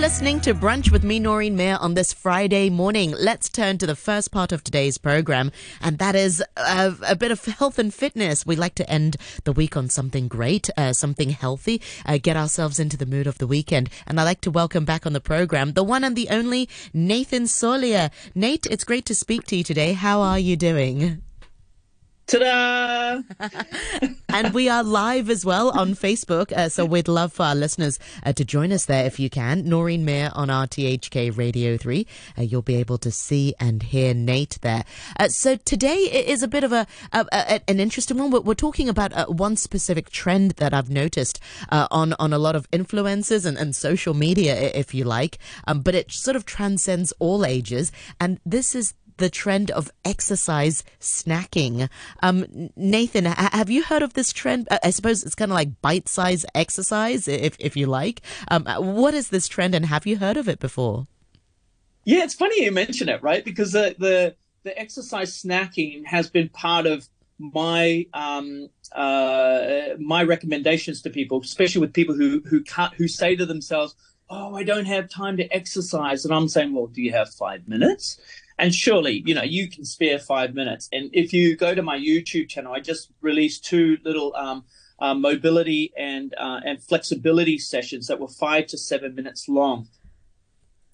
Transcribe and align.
listening 0.00 0.40
to 0.40 0.54
Brunch 0.54 0.90
with 0.90 1.04
me, 1.04 1.20
Noreen 1.20 1.56
Mayer, 1.56 1.76
on 1.78 1.92
this 1.92 2.10
Friday 2.10 2.70
morning. 2.70 3.14
Let's 3.18 3.50
turn 3.50 3.76
to 3.76 3.86
the 3.86 3.94
first 3.94 4.32
part 4.32 4.50
of 4.50 4.64
today's 4.64 4.96
program, 4.96 5.52
and 5.78 5.98
that 5.98 6.14
is 6.14 6.42
a, 6.56 6.94
a 7.06 7.14
bit 7.14 7.30
of 7.30 7.44
health 7.44 7.78
and 7.78 7.92
fitness. 7.92 8.46
We 8.46 8.56
like 8.56 8.74
to 8.76 8.90
end 8.90 9.18
the 9.44 9.52
week 9.52 9.76
on 9.76 9.90
something 9.90 10.26
great, 10.26 10.70
uh, 10.74 10.94
something 10.94 11.28
healthy, 11.28 11.82
uh, 12.06 12.16
get 12.16 12.34
ourselves 12.34 12.80
into 12.80 12.96
the 12.96 13.04
mood 13.04 13.26
of 13.26 13.36
the 13.36 13.46
weekend. 13.46 13.90
And 14.06 14.18
I'd 14.18 14.24
like 14.24 14.40
to 14.42 14.50
welcome 14.50 14.86
back 14.86 15.04
on 15.04 15.12
the 15.12 15.20
program 15.20 15.74
the 15.74 15.84
one 15.84 16.02
and 16.02 16.16
the 16.16 16.30
only 16.30 16.70
Nathan 16.94 17.42
Solia. 17.42 18.10
Nate, 18.34 18.64
it's 18.70 18.84
great 18.84 19.04
to 19.04 19.14
speak 19.14 19.44
to 19.48 19.56
you 19.56 19.62
today. 19.62 19.92
How 19.92 20.22
are 20.22 20.38
you 20.38 20.56
doing? 20.56 21.20
Ta-da! 22.30 23.22
and 24.28 24.54
we 24.54 24.68
are 24.68 24.84
live 24.84 25.28
as 25.28 25.44
well 25.44 25.70
on 25.70 25.96
Facebook, 25.96 26.52
uh, 26.52 26.68
so 26.68 26.84
we'd 26.84 27.08
love 27.08 27.32
for 27.32 27.42
our 27.42 27.56
listeners 27.56 27.98
uh, 28.22 28.32
to 28.32 28.44
join 28.44 28.70
us 28.70 28.84
there 28.84 29.04
if 29.04 29.18
you 29.18 29.28
can. 29.28 29.68
Noreen 29.68 30.04
Mayer 30.04 30.30
on 30.34 30.46
RTHK 30.46 31.36
Radio 31.36 31.76
3. 31.76 32.06
Uh, 32.38 32.42
you'll 32.42 32.62
be 32.62 32.76
able 32.76 32.98
to 32.98 33.10
see 33.10 33.52
and 33.58 33.82
hear 33.82 34.14
Nate 34.14 34.60
there. 34.60 34.84
Uh, 35.18 35.26
so 35.26 35.56
today 35.56 35.96
is 35.96 36.44
a 36.44 36.48
bit 36.48 36.62
of 36.62 36.72
a, 36.72 36.86
a, 37.12 37.26
a 37.32 37.60
an 37.68 37.80
interesting 37.80 38.16
one. 38.16 38.30
We're, 38.30 38.42
we're 38.42 38.54
talking 38.54 38.88
about 38.88 39.12
uh, 39.12 39.26
one 39.26 39.56
specific 39.56 40.08
trend 40.10 40.52
that 40.52 40.72
I've 40.72 40.88
noticed 40.88 41.40
uh, 41.70 41.88
on, 41.90 42.14
on 42.20 42.32
a 42.32 42.38
lot 42.38 42.54
of 42.54 42.70
influencers 42.70 43.44
and, 43.44 43.58
and 43.58 43.74
social 43.74 44.14
media, 44.14 44.54
if 44.54 44.94
you 44.94 45.02
like, 45.02 45.38
um, 45.66 45.80
but 45.80 45.96
it 45.96 46.12
sort 46.12 46.36
of 46.36 46.44
transcends 46.44 47.12
all 47.18 47.44
ages. 47.44 47.90
And 48.20 48.38
this 48.46 48.76
is 48.76 48.94
the 49.20 49.30
trend 49.30 49.70
of 49.70 49.92
exercise 50.04 50.82
snacking. 51.00 51.88
Um, 52.22 52.70
Nathan, 52.74 53.26
have 53.26 53.70
you 53.70 53.84
heard 53.84 54.02
of 54.02 54.14
this 54.14 54.32
trend? 54.32 54.66
I 54.82 54.90
suppose 54.90 55.22
it's 55.22 55.36
kind 55.36 55.52
of 55.52 55.54
like 55.54 55.80
bite-sized 55.80 56.46
exercise, 56.54 57.28
if 57.28 57.56
if 57.60 57.76
you 57.76 57.86
like. 57.86 58.22
Um, 58.48 58.64
what 58.96 59.14
is 59.14 59.28
this 59.28 59.46
trend, 59.46 59.74
and 59.76 59.86
have 59.86 60.06
you 60.06 60.16
heard 60.18 60.36
of 60.36 60.48
it 60.48 60.58
before? 60.58 61.06
Yeah, 62.04 62.24
it's 62.24 62.34
funny 62.34 62.64
you 62.64 62.72
mention 62.72 63.08
it, 63.08 63.22
right? 63.22 63.44
Because 63.44 63.72
the 63.72 63.94
the, 63.98 64.34
the 64.64 64.76
exercise 64.78 65.40
snacking 65.40 66.06
has 66.06 66.28
been 66.28 66.48
part 66.48 66.86
of 66.86 67.08
my 67.38 68.06
um, 68.12 68.68
uh, 68.92 69.94
my 69.98 70.22
recommendations 70.22 71.02
to 71.02 71.10
people, 71.10 71.40
especially 71.40 71.80
with 71.80 71.92
people 71.92 72.14
who 72.14 72.42
who 72.46 72.64
cut, 72.64 72.94
who 72.94 73.08
say 73.08 73.36
to 73.36 73.46
themselves, 73.46 73.94
"Oh, 74.28 74.54
I 74.54 74.62
don't 74.62 74.86
have 74.86 75.08
time 75.08 75.36
to 75.36 75.54
exercise," 75.54 76.24
and 76.24 76.34
I'm 76.34 76.48
saying, 76.48 76.74
"Well, 76.74 76.86
do 76.86 77.02
you 77.02 77.12
have 77.12 77.30
five 77.30 77.68
minutes?" 77.68 78.18
And 78.60 78.74
surely, 78.74 79.22
you 79.24 79.34
know, 79.34 79.42
you 79.42 79.70
can 79.70 79.86
spare 79.86 80.18
five 80.18 80.54
minutes. 80.54 80.90
And 80.92 81.08
if 81.14 81.32
you 81.32 81.56
go 81.56 81.74
to 81.74 81.82
my 81.82 81.98
YouTube 81.98 82.50
channel, 82.50 82.74
I 82.74 82.80
just 82.80 83.10
released 83.22 83.64
two 83.64 83.96
little 84.04 84.36
um, 84.36 84.64
uh, 84.98 85.14
mobility 85.14 85.94
and 85.96 86.34
uh, 86.36 86.60
and 86.64 86.82
flexibility 86.82 87.58
sessions 87.58 88.06
that 88.08 88.20
were 88.20 88.28
five 88.28 88.66
to 88.66 88.76
seven 88.76 89.14
minutes 89.14 89.48
long. 89.48 89.88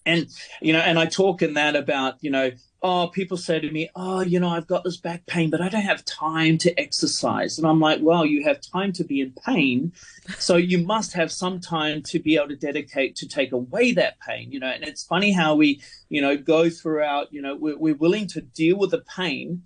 And 0.07 0.29
you 0.63 0.73
know, 0.73 0.79
and 0.79 0.99
I 0.99 1.07
talk 1.07 1.43
in 1.43 1.55
that 1.55 1.77
about 1.77 2.15
you 2.23 2.31
know 2.31 2.53
oh, 2.83 3.09
people 3.09 3.37
say 3.37 3.59
to 3.59 3.71
me, 3.71 3.91
oh, 3.97 4.21
you 4.21 4.39
know, 4.39 4.49
I've 4.49 4.67
got 4.67 4.85
this 4.85 4.97
back 4.97 5.27
pain, 5.27 5.51
but 5.51 5.61
I 5.61 5.69
don't 5.69 5.83
have 5.83 6.05
time 6.05 6.57
to 6.59 6.79
exercise. 6.79 7.59
And 7.59 7.67
I'm 7.67 7.81
like, 7.81 7.99
well, 8.01 8.25
you 8.25 8.45
have 8.45 8.61
time 8.61 8.93
to 8.93 9.05
be 9.05 9.21
in 9.21 9.33
pain. 9.45 9.93
So 10.39 10.57
you 10.57 10.79
must 10.79 11.13
have 11.15 11.33
some 11.33 11.59
time 11.59 12.03
to 12.05 12.21
be 12.21 12.37
able 12.37 12.49
to 12.49 12.57
dedicate 12.57 13.17
to 13.17 13.29
take 13.29 13.53
away 13.53 13.93
that 13.93 14.21
pain, 14.21 14.53
you 14.53 14.61
know. 14.61 14.69
And 14.69 14.85
it's 14.85 15.03
funny 15.03 15.33
how 15.33 15.57
we, 15.57 15.81
you 16.09 16.21
know, 16.21 16.37
go 16.37 16.71
throughout, 16.71 17.33
you 17.33 17.43
know, 17.43 17.57
we're, 17.57 17.79
we're 17.79 17.97
willing 17.97 18.29
to 18.29 18.41
deal 18.41 18.79
with 18.79 18.93
the 18.93 19.05
pain 19.17 19.63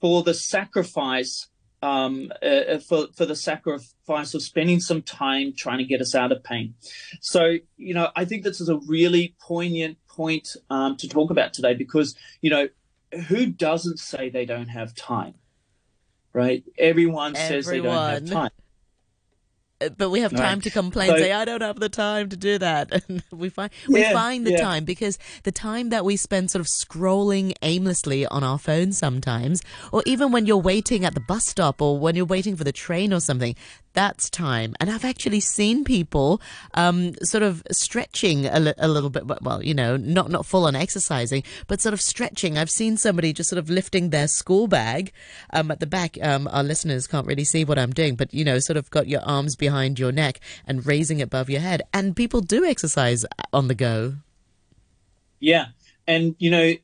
for 0.00 0.22
the 0.22 0.34
sacrifice 0.34 1.48
um, 1.82 2.32
uh, 2.42 2.78
for 2.78 3.08
for 3.14 3.26
the 3.26 3.36
sacrifice 3.36 4.34
of 4.34 4.42
spending 4.42 4.80
some 4.80 5.02
time 5.02 5.52
trying 5.54 5.78
to 5.78 5.84
get 5.84 6.00
us 6.00 6.14
out 6.14 6.32
of 6.32 6.42
pain. 6.42 6.74
So 7.20 7.56
you 7.76 7.94
know, 7.94 8.10
I 8.16 8.24
think 8.24 8.44
this 8.44 8.60
is 8.60 8.68
a 8.68 8.78
really 8.86 9.34
poignant 9.40 9.98
point 10.08 10.56
um, 10.70 10.96
to 10.98 11.08
talk 11.08 11.30
about 11.30 11.52
today 11.52 11.74
because 11.74 12.14
you 12.40 12.50
know, 12.50 12.68
who 13.28 13.46
doesn't 13.46 13.98
say 13.98 14.30
they 14.30 14.46
don't 14.46 14.68
have 14.68 14.94
time, 14.94 15.34
right? 16.32 16.64
Everyone, 16.78 17.34
Everyone. 17.34 17.34
says 17.34 17.66
they 17.66 17.80
don't 17.80 18.08
have 18.08 18.30
time 18.30 18.50
but 19.90 20.10
we 20.10 20.20
have 20.20 20.32
time 20.32 20.58
right. 20.58 20.62
to 20.62 20.70
complain. 20.70 21.10
So, 21.10 21.16
say, 21.16 21.32
I 21.32 21.44
don't 21.44 21.60
have 21.60 21.80
the 21.80 21.88
time 21.88 22.28
to 22.28 22.36
do 22.36 22.58
that. 22.58 22.90
And 23.08 23.22
we 23.32 23.48
find 23.48 23.70
we 23.88 24.00
yeah, 24.00 24.12
find 24.12 24.46
the 24.46 24.52
yeah. 24.52 24.60
time 24.60 24.84
because 24.84 25.18
the 25.42 25.50
time 25.50 25.88
that 25.90 26.04
we 26.04 26.16
spend 26.16 26.50
sort 26.50 26.60
of 26.60 26.66
scrolling 26.66 27.52
aimlessly 27.62 28.26
on 28.26 28.44
our 28.44 28.58
phones 28.58 28.96
sometimes, 28.96 29.62
or 29.90 30.02
even 30.06 30.30
when 30.30 30.46
you're 30.46 30.56
waiting 30.56 31.04
at 31.04 31.14
the 31.14 31.20
bus 31.20 31.44
stop 31.46 31.82
or 31.82 31.98
when 31.98 32.14
you're 32.14 32.24
waiting 32.24 32.54
for 32.54 32.64
the 32.64 32.72
train 32.72 33.12
or 33.12 33.20
something, 33.20 33.56
that's 33.94 34.30
time. 34.30 34.74
And 34.80 34.90
I've 34.90 35.04
actually 35.04 35.40
seen 35.40 35.84
people 35.84 36.40
um, 36.74 37.14
sort 37.22 37.42
of 37.42 37.62
stretching 37.70 38.46
a, 38.46 38.60
li- 38.60 38.74
a, 38.78 38.88
little 38.88 39.10
bit. 39.10 39.24
Well, 39.42 39.62
you 39.62 39.74
know, 39.74 39.96
not 39.96 40.30
not 40.30 40.46
full 40.46 40.66
on 40.66 40.74
exercising, 40.74 41.42
but 41.66 41.80
sort 41.80 41.92
of 41.92 42.00
stretching. 42.00 42.56
I've 42.56 42.70
seen 42.70 42.96
somebody 42.96 43.32
just 43.32 43.50
sort 43.50 43.58
of 43.58 43.68
lifting 43.68 44.10
their 44.10 44.28
school 44.28 44.66
bag 44.66 45.12
um, 45.52 45.70
at 45.70 45.80
the 45.80 45.86
back. 45.86 46.16
Um, 46.22 46.48
our 46.52 46.62
listeners 46.62 47.06
can't 47.06 47.26
really 47.26 47.44
see 47.44 47.64
what 47.64 47.78
I'm 47.78 47.92
doing, 47.92 48.16
but 48.16 48.32
you 48.32 48.44
know, 48.44 48.58
sort 48.58 48.76
of 48.76 48.90
got 48.90 49.08
your 49.08 49.22
arms 49.22 49.56
behind 49.56 49.71
your 49.98 50.12
neck 50.12 50.40
and 50.66 50.86
raising 50.86 51.20
it 51.20 51.24
above 51.24 51.50
your 51.50 51.60
head. 51.60 51.82
And 51.92 52.14
people 52.14 52.40
do 52.40 52.64
exercise 52.64 53.24
on 53.52 53.68
the 53.68 53.74
go. 53.74 54.14
Yeah, 55.40 55.66
and 56.06 56.34
you 56.38 56.50
know 56.50 56.74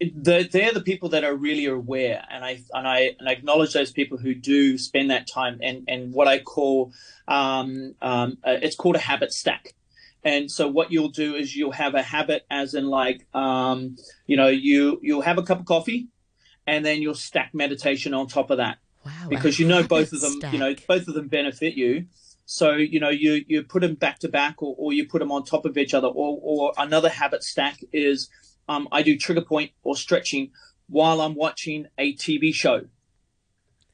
the, 0.00 0.48
they're 0.50 0.72
the 0.72 0.80
people 0.80 1.08
that 1.10 1.24
are 1.24 1.34
really 1.34 1.66
aware 1.66 2.24
and 2.30 2.44
I 2.44 2.60
and 2.72 2.88
I 2.88 3.14
and 3.18 3.28
I 3.28 3.32
acknowledge 3.32 3.72
those 3.72 3.92
people 3.92 4.18
who 4.18 4.34
do 4.34 4.78
spend 4.78 5.10
that 5.10 5.26
time 5.26 5.60
and 5.62 5.84
and 5.88 6.12
what 6.12 6.28
I 6.28 6.40
call 6.40 6.92
um, 7.28 7.94
um, 8.02 8.38
uh, 8.44 8.56
it's 8.62 8.76
called 8.76 8.96
a 8.96 9.00
habit 9.00 9.32
stack 9.32 9.74
and 10.24 10.50
so 10.50 10.68
what 10.68 10.90
you'll 10.90 11.10
do 11.10 11.34
is 11.34 11.54
you'll 11.54 11.72
have 11.72 11.94
a 11.94 12.02
habit 12.02 12.44
as 12.50 12.74
in 12.74 12.86
like 12.86 13.26
um, 13.34 13.96
you 14.26 14.36
know 14.36 14.48
you 14.48 14.98
you'll 15.02 15.22
have 15.22 15.38
a 15.38 15.42
cup 15.42 15.60
of 15.60 15.66
coffee 15.66 16.08
and 16.66 16.84
then 16.84 17.00
you'll 17.00 17.14
stack 17.14 17.54
meditation 17.54 18.12
on 18.12 18.26
top 18.26 18.50
of 18.50 18.56
that 18.56 18.78
wow, 19.04 19.12
because 19.28 19.58
you 19.58 19.68
know 19.68 19.82
both 19.82 20.12
of 20.12 20.20
them 20.20 20.32
stack. 20.32 20.52
you 20.52 20.58
know 20.58 20.74
both 20.88 21.06
of 21.06 21.14
them 21.14 21.28
benefit 21.28 21.74
you 21.74 22.06
so 22.46 22.72
you 22.74 23.00
know 23.00 23.08
you 23.08 23.44
you 23.46 23.62
put 23.62 23.80
them 23.80 23.94
back 23.94 24.18
to 24.18 24.28
back 24.28 24.62
or, 24.62 24.74
or 24.78 24.92
you 24.92 25.06
put 25.06 25.20
them 25.20 25.32
on 25.32 25.44
top 25.44 25.64
of 25.64 25.76
each 25.78 25.94
other 25.94 26.08
or 26.08 26.38
or 26.42 26.72
another 26.76 27.08
habit 27.08 27.42
stack 27.42 27.78
is 27.92 28.28
um, 28.68 28.88
I 28.92 29.02
do 29.02 29.16
trigger 29.16 29.42
point 29.42 29.72
or 29.82 29.96
stretching 29.96 30.50
while 30.88 31.20
I'm 31.20 31.34
watching 31.34 31.86
a 31.98 32.14
TV 32.14 32.54
show. 32.54 32.82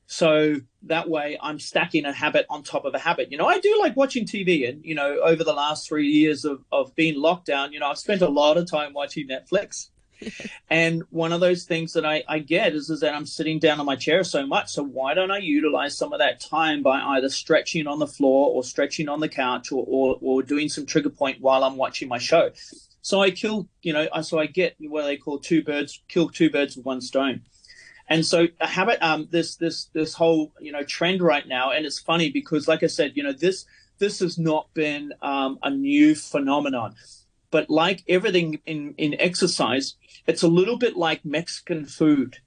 So 0.07 0.57
that 0.83 1.09
way 1.09 1.39
I'm 1.41 1.61
stacking 1.61 2.05
a 2.05 2.13
habit 2.13 2.45
on 2.51 2.65
top 2.65 2.85
of 2.85 2.95
a 2.95 2.99
habit. 2.99 3.31
You 3.31 3.39
know, 3.39 3.47
I 3.47 3.61
do 3.61 3.79
like 3.81 3.97
watching 3.97 4.27
TV 4.27 4.69
and, 4.69 4.85
you 4.85 4.95
know, 4.95 5.21
over 5.21 5.45
the 5.45 5.53
last 5.53 5.87
three 5.89 6.09
years 6.09 6.45
of, 6.45 6.65
of 6.73 6.95
being 6.97 7.15
locked 7.21 7.47
down, 7.47 7.73
you 7.73 7.79
know, 7.79 7.87
I've 7.87 7.99
spent 7.99 8.21
a 8.21 8.29
lot 8.29 8.57
of 8.57 8.69
time 8.69 8.93
watching 8.93 9.29
Netflix. 9.29 9.91
and 10.71 11.03
one 11.11 11.33
of 11.33 11.41
those 11.41 11.65
things 11.65 11.93
that 11.95 12.05
I, 12.05 12.23
I 12.29 12.39
get 12.39 12.75
is, 12.75 12.91
is 12.91 13.01
that 13.01 13.15
I'm 13.15 13.27
sitting 13.27 13.59
down 13.59 13.81
on 13.81 13.87
my 13.87 13.97
chair 13.97 14.25
so 14.25 14.47
much. 14.47 14.71
So 14.71 14.85
why 14.85 15.15
don't 15.15 15.31
I 15.31 15.39
utilize 15.39 15.97
some 15.97 16.13
of 16.13 16.19
that 16.19 16.41
time 16.41 16.83
by 16.83 17.01
either 17.01 17.29
stretching 17.29 17.87
on 17.87 17.99
the 17.99 18.07
floor 18.07 18.51
or 18.51 18.65
stretching 18.65 19.09
on 19.09 19.21
the 19.21 19.29
couch 19.29 19.73
or, 19.73 19.85
or, 19.87 20.19
or 20.21 20.43
doing 20.43 20.69
some 20.69 20.87
trigger 20.87 21.11
point 21.11 21.41
while 21.41 21.65
I'm 21.65 21.77
watching 21.77 22.09
my 22.09 22.19
show? 22.19 22.51
So 23.03 23.23
I 23.23 23.31
kill, 23.31 23.69
you 23.83 23.93
know, 23.93 24.09
so 24.23 24.39
I 24.39 24.47
get 24.47 24.77
what 24.79 25.05
they 25.05 25.17
call 25.17 25.39
two 25.39 25.63
birds, 25.63 26.03
kill 26.09 26.29
two 26.29 26.51
birds 26.51 26.77
with 26.77 26.85
one 26.85 27.01
stone. 27.01 27.43
And 28.11 28.27
so 28.27 28.49
a 28.61 28.67
habit, 28.67 28.99
um, 29.03 29.29
this 29.31 29.55
this 29.55 29.85
this 29.93 30.15
whole 30.15 30.53
you 30.61 30.73
know 30.73 30.83
trend 30.83 31.23
right 31.23 31.47
now, 31.47 31.71
and 31.71 31.87
it's 31.87 32.01
funny 32.01 32.29
because, 32.29 32.67
like 32.67 32.83
I 32.83 32.89
said, 32.89 33.13
you 33.15 33.23
know 33.23 33.33
this 33.33 33.67
this 33.99 34.19
has 34.19 34.37
not 34.37 34.67
been 34.75 35.13
um, 35.23 35.61
a 35.63 35.71
new 35.71 36.17
phenomenon, 36.17 36.97
but 37.51 37.71
like 37.71 38.03
everything 38.09 38.61
in 38.67 38.95
in 38.97 39.21
exercise, 39.21 39.97
it's 40.27 40.43
a 40.43 40.49
little 40.49 40.79
bit 40.79 40.97
like 40.97 41.25
Mexican 41.25 41.85
food, 41.85 42.39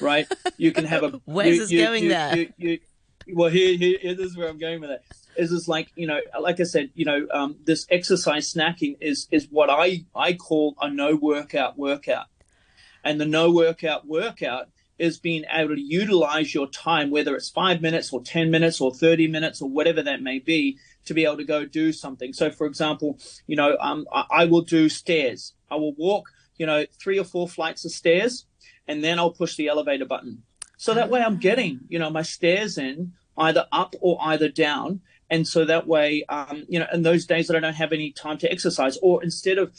right? 0.00 0.26
You 0.56 0.72
can 0.72 0.84
have 0.84 1.02
a 1.02 1.20
where's 1.24 1.54
you, 1.54 1.60
this 1.60 1.70
you, 1.70 1.84
going 1.84 2.02
you, 2.04 2.08
there? 2.08 2.46
well, 3.32 3.50
here, 3.50 3.76
here, 3.76 3.98
here, 4.00 4.14
this 4.14 4.30
is 4.30 4.36
where 4.36 4.48
I'm 4.48 4.58
going 4.58 4.80
with 4.80 4.90
it 4.90 5.02
is 5.36 5.52
is 5.52 5.68
like 5.68 5.90
you 5.96 6.06
know 6.06 6.20
like 6.40 6.60
i 6.60 6.62
said 6.62 6.90
you 6.94 7.04
know 7.04 7.26
um, 7.32 7.56
this 7.64 7.86
exercise 7.90 8.52
snacking 8.52 8.96
is 9.00 9.28
is 9.30 9.46
what 9.50 9.70
i 9.70 10.04
i 10.14 10.32
call 10.32 10.74
a 10.80 10.90
no 10.90 11.16
workout 11.16 11.78
workout 11.78 12.26
and 13.02 13.20
the 13.20 13.26
no 13.26 13.50
workout 13.50 14.06
workout 14.06 14.68
is 14.98 15.18
being 15.18 15.44
able 15.52 15.74
to 15.74 15.80
utilize 15.80 16.54
your 16.54 16.68
time 16.68 17.10
whether 17.10 17.34
it's 17.34 17.50
five 17.50 17.80
minutes 17.80 18.12
or 18.12 18.22
10 18.22 18.50
minutes 18.50 18.80
or 18.80 18.94
30 18.94 19.28
minutes 19.28 19.60
or 19.60 19.68
whatever 19.68 20.02
that 20.02 20.22
may 20.22 20.38
be 20.38 20.78
to 21.04 21.14
be 21.14 21.24
able 21.24 21.36
to 21.36 21.44
go 21.44 21.64
do 21.64 21.92
something. 21.92 22.32
So 22.32 22.50
for 22.50 22.66
example 22.66 23.18
you 23.46 23.56
know 23.56 23.76
um, 23.80 24.06
I, 24.12 24.24
I 24.30 24.44
will 24.46 24.62
do 24.62 24.88
stairs. 24.88 25.54
I 25.70 25.76
will 25.76 25.94
walk 25.94 26.28
you 26.56 26.66
know 26.66 26.84
three 27.00 27.18
or 27.18 27.24
four 27.24 27.48
flights 27.48 27.84
of 27.84 27.90
stairs 27.90 28.46
and 28.86 29.02
then 29.02 29.18
i'll 29.18 29.32
push 29.32 29.56
the 29.56 29.68
elevator 29.68 30.04
button. 30.04 30.42
So 30.76 30.94
that 30.94 31.10
way 31.10 31.22
i'm 31.22 31.38
getting 31.38 31.80
you 31.88 31.98
know 31.98 32.10
my 32.10 32.22
stairs 32.22 32.78
in 32.78 33.12
either 33.36 33.66
up 33.72 33.94
or 34.00 34.18
either 34.22 34.48
down. 34.48 35.00
And 35.30 35.46
so 35.46 35.64
that 35.64 35.86
way, 35.86 36.24
um, 36.28 36.64
you 36.68 36.78
know, 36.78 36.86
in 36.92 37.02
those 37.02 37.26
days 37.26 37.48
that 37.48 37.56
I 37.56 37.60
don't 37.60 37.74
have 37.74 37.92
any 37.92 38.12
time 38.12 38.38
to 38.38 38.50
exercise, 38.50 38.98
or 39.02 39.22
instead 39.22 39.58
of, 39.58 39.74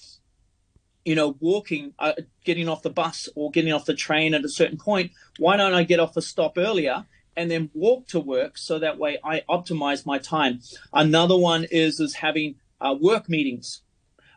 you 1.06 1.16
know, 1.16 1.36
walking, 1.40 1.94
uh, 2.00 2.14
getting 2.44 2.68
off 2.68 2.82
the 2.82 2.90
bus 2.90 3.30
or 3.36 3.52
getting 3.52 3.72
off 3.72 3.86
the 3.86 3.94
train 3.94 4.34
at 4.34 4.44
a 4.44 4.50
certain 4.50 4.78
point, 4.78 5.12
why 5.38 5.56
don't 5.56 5.74
I 5.74 5.84
get 5.84 6.00
off 6.00 6.18
a 6.18 6.22
stop 6.22 6.58
earlier 6.58 7.06
and 7.36 7.52
then 7.52 7.70
walk 7.74 8.08
to 8.08 8.20
work 8.20 8.58
so 8.58 8.80
that 8.80 8.98
way 8.98 9.18
I 9.24 9.44
optimize 9.50 10.06
my 10.06 10.18
time. 10.18 10.62
Another 10.94 11.38
one 11.38 11.66
is 11.72 12.00
is 12.00 12.16
having 12.16 12.56
uh, 12.82 12.96
work 13.00 13.30
meetings, 13.30 13.82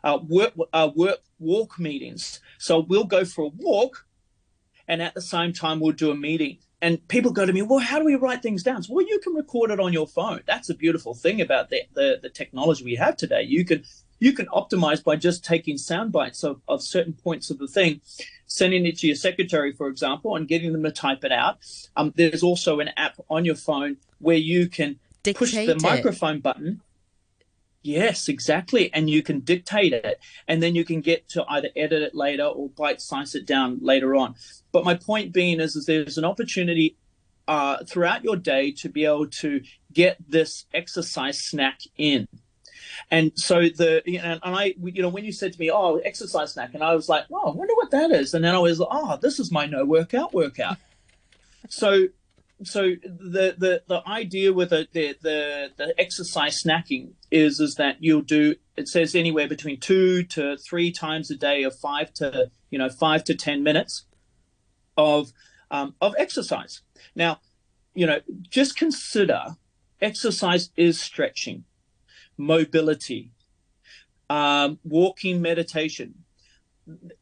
uh, 0.03 0.19
work 0.27 0.53
uh, 0.73 0.89
work 0.95 1.19
walk 1.39 1.79
meetings. 1.79 2.39
So 2.57 2.79
we'll 2.79 3.05
go 3.05 3.25
for 3.25 3.45
a 3.45 3.51
walk, 3.55 4.05
and 4.87 5.01
at 5.01 5.13
the 5.13 5.21
same 5.21 5.53
time 5.53 5.79
we'll 5.79 5.93
do 5.93 6.11
a 6.11 6.15
meeting. 6.15 6.57
And 6.81 7.05
people 7.09 7.31
go 7.31 7.45
to 7.45 7.51
me, 7.51 7.61
well, 7.61 7.79
how 7.79 7.99
do 7.99 8.05
we 8.05 8.15
write 8.15 8.41
things 8.41 8.63
down? 8.63 8.83
So, 8.83 8.93
well, 8.93 9.05
you 9.05 9.19
can 9.19 9.33
record 9.33 9.69
it 9.69 9.81
on 9.81 9.91
your 9.91 10.07
phone. 10.07 10.41
That's 10.47 10.69
a 10.69 10.73
beautiful 10.73 11.13
thing 11.13 11.41
about 11.41 11.69
the, 11.69 11.81
the, 11.93 12.19
the 12.21 12.29
technology 12.29 12.85
we 12.85 12.95
have 12.95 13.17
today. 13.17 13.41
You 13.41 13.65
can 13.65 13.83
you 14.19 14.33
can 14.33 14.47
optimize 14.47 15.03
by 15.03 15.15
just 15.15 15.43
taking 15.43 15.77
sound 15.77 16.11
bites 16.11 16.43
of, 16.43 16.61
of 16.67 16.81
certain 16.81 17.13
points 17.13 17.49
of 17.49 17.57
the 17.57 17.67
thing, 17.67 18.01
sending 18.49 18.85
it 18.85 18.97
to 18.97 19.07
your 19.07 19.15
secretary, 19.15 19.71
for 19.71 19.87
example, 19.87 20.35
and 20.35 20.47
getting 20.47 20.73
them 20.73 20.83
to 20.83 20.91
type 20.91 21.23
it 21.23 21.31
out. 21.31 21.59
Um, 21.95 22.11
there's 22.15 22.43
also 22.43 22.79
an 22.81 22.89
app 22.97 23.15
on 23.29 23.45
your 23.45 23.55
phone 23.55 23.97
where 24.17 24.35
you 24.35 24.67
can 24.67 24.99
Dictate 25.23 25.37
push 25.37 25.53
the 25.53 25.71
it. 25.71 25.81
microphone 25.81 26.39
button. 26.39 26.81
Yes, 27.81 28.27
exactly. 28.27 28.91
And 28.93 29.09
you 29.09 29.23
can 29.23 29.39
dictate 29.39 29.93
it. 29.93 30.19
And 30.47 30.61
then 30.61 30.75
you 30.75 30.83
can 30.83 30.99
get 30.99 31.29
to 31.29 31.45
either 31.47 31.69
edit 31.75 32.01
it 32.01 32.15
later 32.15 32.43
or 32.43 32.69
bite 32.69 33.01
slice 33.01 33.35
it 33.35 33.45
down 33.45 33.79
later 33.81 34.15
on. 34.15 34.35
But 34.71 34.83
my 34.83 34.95
point 34.95 35.31
being 35.31 35.61
is, 35.61 35.75
is 35.75 35.85
there's 35.85 36.17
an 36.17 36.25
opportunity 36.25 36.97
uh, 37.47 37.83
throughout 37.85 38.23
your 38.23 38.35
day 38.35 38.71
to 38.71 38.89
be 38.89 39.05
able 39.05 39.27
to 39.27 39.61
get 39.93 40.17
this 40.27 40.65
exercise 40.73 41.39
snack 41.39 41.79
in. 41.97 42.27
And 43.11 43.31
so 43.35 43.61
the 43.61 44.01
you 44.05 44.19
know, 44.19 44.39
and 44.43 44.55
I 44.55 44.75
you 44.81 45.01
know 45.01 45.09
when 45.09 45.25
you 45.25 45.31
said 45.31 45.53
to 45.53 45.59
me, 45.59 45.71
"Oh, 45.71 45.97
exercise 45.97 46.53
snack," 46.53 46.73
and 46.73 46.83
I 46.83 46.95
was 46.95 47.09
like, 47.09 47.25
"Oh, 47.31 47.51
I 47.51 47.55
wonder 47.55 47.73
what 47.75 47.91
that 47.91 48.11
is," 48.11 48.33
and 48.33 48.43
then 48.43 48.55
I 48.55 48.59
was 48.59 48.79
like, 48.79 48.89
"Oh, 48.91 49.17
this 49.17 49.39
is 49.39 49.51
my 49.51 49.65
no 49.65 49.85
workout 49.85 50.33
workout." 50.33 50.77
so 51.69 52.07
so 52.63 52.81
the 53.03 53.55
the 53.57 53.83
the 53.87 54.01
idea 54.07 54.51
with 54.51 54.71
the, 54.71 54.87
the 54.91 55.15
the 55.21 55.71
the 55.77 55.93
exercise 55.97 56.61
snacking 56.61 57.13
is 57.31 57.59
is 57.59 57.75
that 57.75 57.97
you'll 57.99 58.21
do 58.21 58.55
it 58.75 58.87
says 58.87 59.15
anywhere 59.15 59.47
between 59.47 59.79
two 59.79 60.23
to 60.23 60.57
three 60.57 60.91
times 60.91 61.31
a 61.31 61.35
day 61.35 61.63
of 61.63 61.75
five 61.75 62.13
to 62.15 62.51
you 62.69 62.77
know 62.77 62.89
five 62.89 63.23
to 63.25 63.35
ten 63.35 63.63
minutes 63.63 64.05
of 64.97 65.31
um, 65.71 65.95
of 66.01 66.15
exercise. 66.17 66.81
Now, 67.15 67.39
you 67.93 68.05
know, 68.05 68.19
just 68.49 68.75
consider 68.75 69.55
exercise 70.01 70.71
is 70.75 70.99
stretching, 70.99 71.63
mobility, 72.39 73.31
um, 74.29 74.79
walking, 74.83 75.41
meditation. 75.41 76.15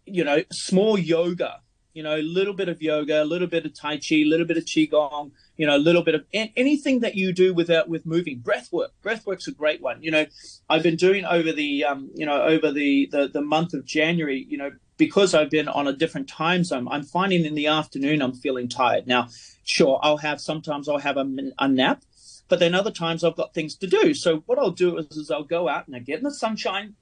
You 0.05 0.23
know, 0.23 0.43
small 0.51 0.97
yoga. 0.97 1.61
You 1.93 2.03
know, 2.03 2.15
a 2.15 2.21
little 2.21 2.53
bit 2.53 2.69
of 2.69 2.79
yoga, 2.79 3.23
a 3.23 3.25
little 3.25 3.47
bit 3.47 3.65
of 3.65 3.73
tai 3.73 3.97
chi, 3.97 4.17
a 4.17 4.23
little 4.23 4.45
bit 4.45 4.57
of 4.57 4.65
qigong. 4.65 5.31
You 5.57 5.65
know, 5.65 5.75
a 5.75 5.79
little 5.79 6.03
bit 6.03 6.13
of 6.13 6.25
anything 6.31 6.99
that 6.99 7.15
you 7.15 7.33
do 7.33 7.55
without 7.55 7.89
with 7.89 8.05
moving. 8.05 8.39
Breath 8.39 8.71
work. 8.71 8.91
Breath 9.01 9.25
work's 9.25 9.47
a 9.47 9.51
great 9.51 9.81
one. 9.81 10.03
You 10.03 10.11
know, 10.11 10.25
I've 10.69 10.83
been 10.83 10.95
doing 10.95 11.25
over 11.25 11.51
the 11.51 11.83
um, 11.83 12.11
you 12.13 12.25
know 12.25 12.41
over 12.43 12.71
the, 12.71 13.09
the 13.11 13.27
the 13.27 13.41
month 13.41 13.73
of 13.73 13.83
January. 13.83 14.45
You 14.47 14.59
know, 14.59 14.71
because 14.97 15.33
I've 15.33 15.49
been 15.49 15.67
on 15.67 15.87
a 15.87 15.93
different 15.93 16.27
time 16.27 16.63
zone, 16.63 16.87
I'm 16.89 17.03
finding 17.03 17.45
in 17.45 17.55
the 17.55 17.67
afternoon 17.67 18.21
I'm 18.21 18.33
feeling 18.33 18.67
tired. 18.67 19.07
Now, 19.07 19.29
sure, 19.63 19.99
I'll 20.03 20.17
have 20.17 20.41
sometimes 20.41 20.87
I'll 20.89 20.97
have 20.97 21.17
a, 21.17 21.27
a 21.59 21.67
nap, 21.67 22.03
but 22.47 22.59
then 22.59 22.73
other 22.73 22.91
times 22.91 23.23
I've 23.23 23.35
got 23.35 23.53
things 23.53 23.75
to 23.75 23.87
do. 23.87 24.13
So 24.13 24.43
what 24.45 24.59
I'll 24.59 24.71
do 24.71 24.97
is, 24.97 25.07
is 25.17 25.31
I'll 25.31 25.43
go 25.43 25.67
out 25.67 25.87
and 25.87 25.95
I 25.95 25.99
get 25.99 26.19
in 26.19 26.23
the 26.23 26.33
sunshine, 26.33 26.95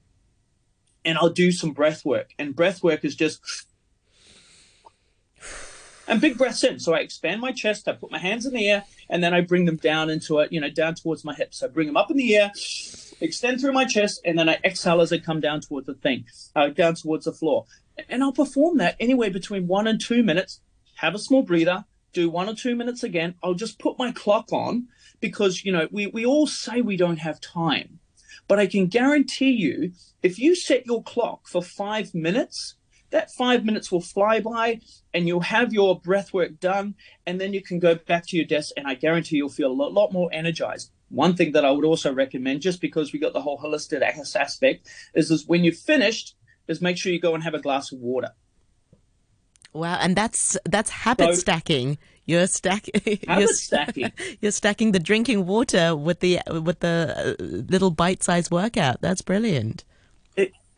and 1.03 1.17
I'll 1.17 1.29
do 1.29 1.51
some 1.51 1.71
breath 1.71 2.03
work. 2.03 2.31
And 2.39 2.55
breath 2.55 2.83
work 2.83 3.05
is 3.05 3.15
just 3.15 3.67
and 6.07 6.21
big 6.21 6.37
breaths 6.37 6.63
in. 6.63 6.79
So 6.79 6.93
I 6.93 6.99
expand 6.99 7.41
my 7.41 7.51
chest, 7.51 7.87
I 7.87 7.93
put 7.93 8.11
my 8.11 8.19
hands 8.19 8.45
in 8.45 8.53
the 8.53 8.67
air, 8.67 8.83
and 9.09 9.23
then 9.23 9.33
I 9.33 9.41
bring 9.41 9.65
them 9.65 9.77
down 9.77 10.09
into 10.09 10.39
it, 10.39 10.51
you 10.51 10.59
know, 10.59 10.69
down 10.69 10.95
towards 10.95 11.23
my 11.23 11.33
hips. 11.33 11.63
I 11.63 11.67
bring 11.67 11.87
them 11.87 11.97
up 11.97 12.11
in 12.11 12.17
the 12.17 12.35
air, 12.35 12.51
extend 13.21 13.61
through 13.61 13.73
my 13.73 13.85
chest, 13.85 14.21
and 14.25 14.37
then 14.37 14.49
I 14.49 14.59
exhale 14.63 15.01
as 15.01 15.11
I 15.11 15.17
come 15.17 15.39
down 15.39 15.61
towards 15.61 15.87
the 15.87 15.93
thing, 15.95 16.25
uh, 16.55 16.67
down 16.67 16.95
towards 16.95 17.25
the 17.25 17.33
floor. 17.33 17.65
And 18.09 18.23
I'll 18.23 18.33
perform 18.33 18.77
that 18.77 18.95
anywhere 18.99 19.31
between 19.31 19.67
one 19.67 19.87
and 19.87 19.99
two 19.99 20.23
minutes. 20.23 20.61
Have 20.95 21.15
a 21.15 21.19
small 21.19 21.43
breather, 21.43 21.85
do 22.13 22.29
one 22.29 22.49
or 22.49 22.55
two 22.55 22.75
minutes 22.75 23.03
again. 23.03 23.35
I'll 23.43 23.53
just 23.53 23.79
put 23.79 23.97
my 23.97 24.11
clock 24.11 24.51
on 24.51 24.87
because, 25.27 25.65
you 25.65 25.71
know, 25.71 25.87
we, 25.91 26.05
we 26.07 26.23
all 26.25 26.45
say 26.45 26.81
we 26.81 26.97
don't 26.97 27.17
have 27.17 27.41
time. 27.41 27.99
But 28.47 28.59
I 28.59 28.67
can 28.67 28.85
guarantee 28.85 29.51
you, 29.51 29.91
if 30.21 30.37
you 30.37 30.55
set 30.55 30.85
your 30.85 31.01
clock 31.01 31.47
for 31.47 31.63
five 31.63 32.13
minutes, 32.13 32.75
that 33.09 33.31
five 33.31 33.65
minutes 33.65 33.91
will 33.91 34.01
fly 34.01 34.39
by 34.39 34.81
and 35.13 35.27
you'll 35.27 35.39
have 35.57 35.73
your 35.73 35.99
breath 35.99 36.31
work 36.33 36.59
done 36.59 36.93
and 37.25 37.39
then 37.41 37.53
you 37.53 37.61
can 37.61 37.79
go 37.79 37.95
back 37.95 38.23
to 38.27 38.35
your 38.35 38.45
desk 38.45 38.73
and 38.75 38.87
i 38.87 38.93
guarantee 38.93 39.37
you'll 39.37 39.47
feel 39.47 39.71
a 39.71 39.79
lot, 39.81 39.93
lot 39.93 40.11
more 40.11 40.27
energized 40.33 40.91
one 41.09 41.33
thing 41.37 41.53
that 41.53 41.63
i 41.63 41.71
would 41.71 41.85
also 41.85 42.11
recommend 42.11 42.61
just 42.61 42.81
because 42.81 43.13
we 43.13 43.19
got 43.19 43.31
the 43.31 43.41
whole 43.41 43.59
holistic 43.59 44.01
aspect 44.35 44.89
is, 45.13 45.31
is 45.31 45.47
when 45.47 45.63
you've 45.63 45.77
finished 45.77 46.35
is 46.67 46.81
make 46.81 46.97
sure 46.97 47.13
you 47.13 47.21
go 47.21 47.35
and 47.35 47.43
have 47.43 47.53
a 47.53 47.61
glass 47.61 47.91
of 47.93 47.99
water 47.99 48.31
Wow, 49.75 49.97
and 49.99 50.15
that's 50.15 50.57
that's 50.63 50.89
habit 50.89 51.33
So- 51.33 51.39
stacking. 51.41 51.97
You're 52.25 52.47
stack. 52.47 52.85
habit 53.05 53.27
you're, 53.27 53.47
stacking 53.47 54.11
you're 54.41 54.51
stacking 54.51 54.91
the 54.91 54.99
drinking 54.99 55.45
water 55.45 55.95
with 55.95 56.19
the 56.19 56.39
with 56.47 56.79
the 56.79 57.35
uh, 57.39 57.43
little 57.43 57.91
bite-sized 57.91 58.51
workout. 58.51 59.01
That's 59.01 59.21
brilliant. 59.21 59.83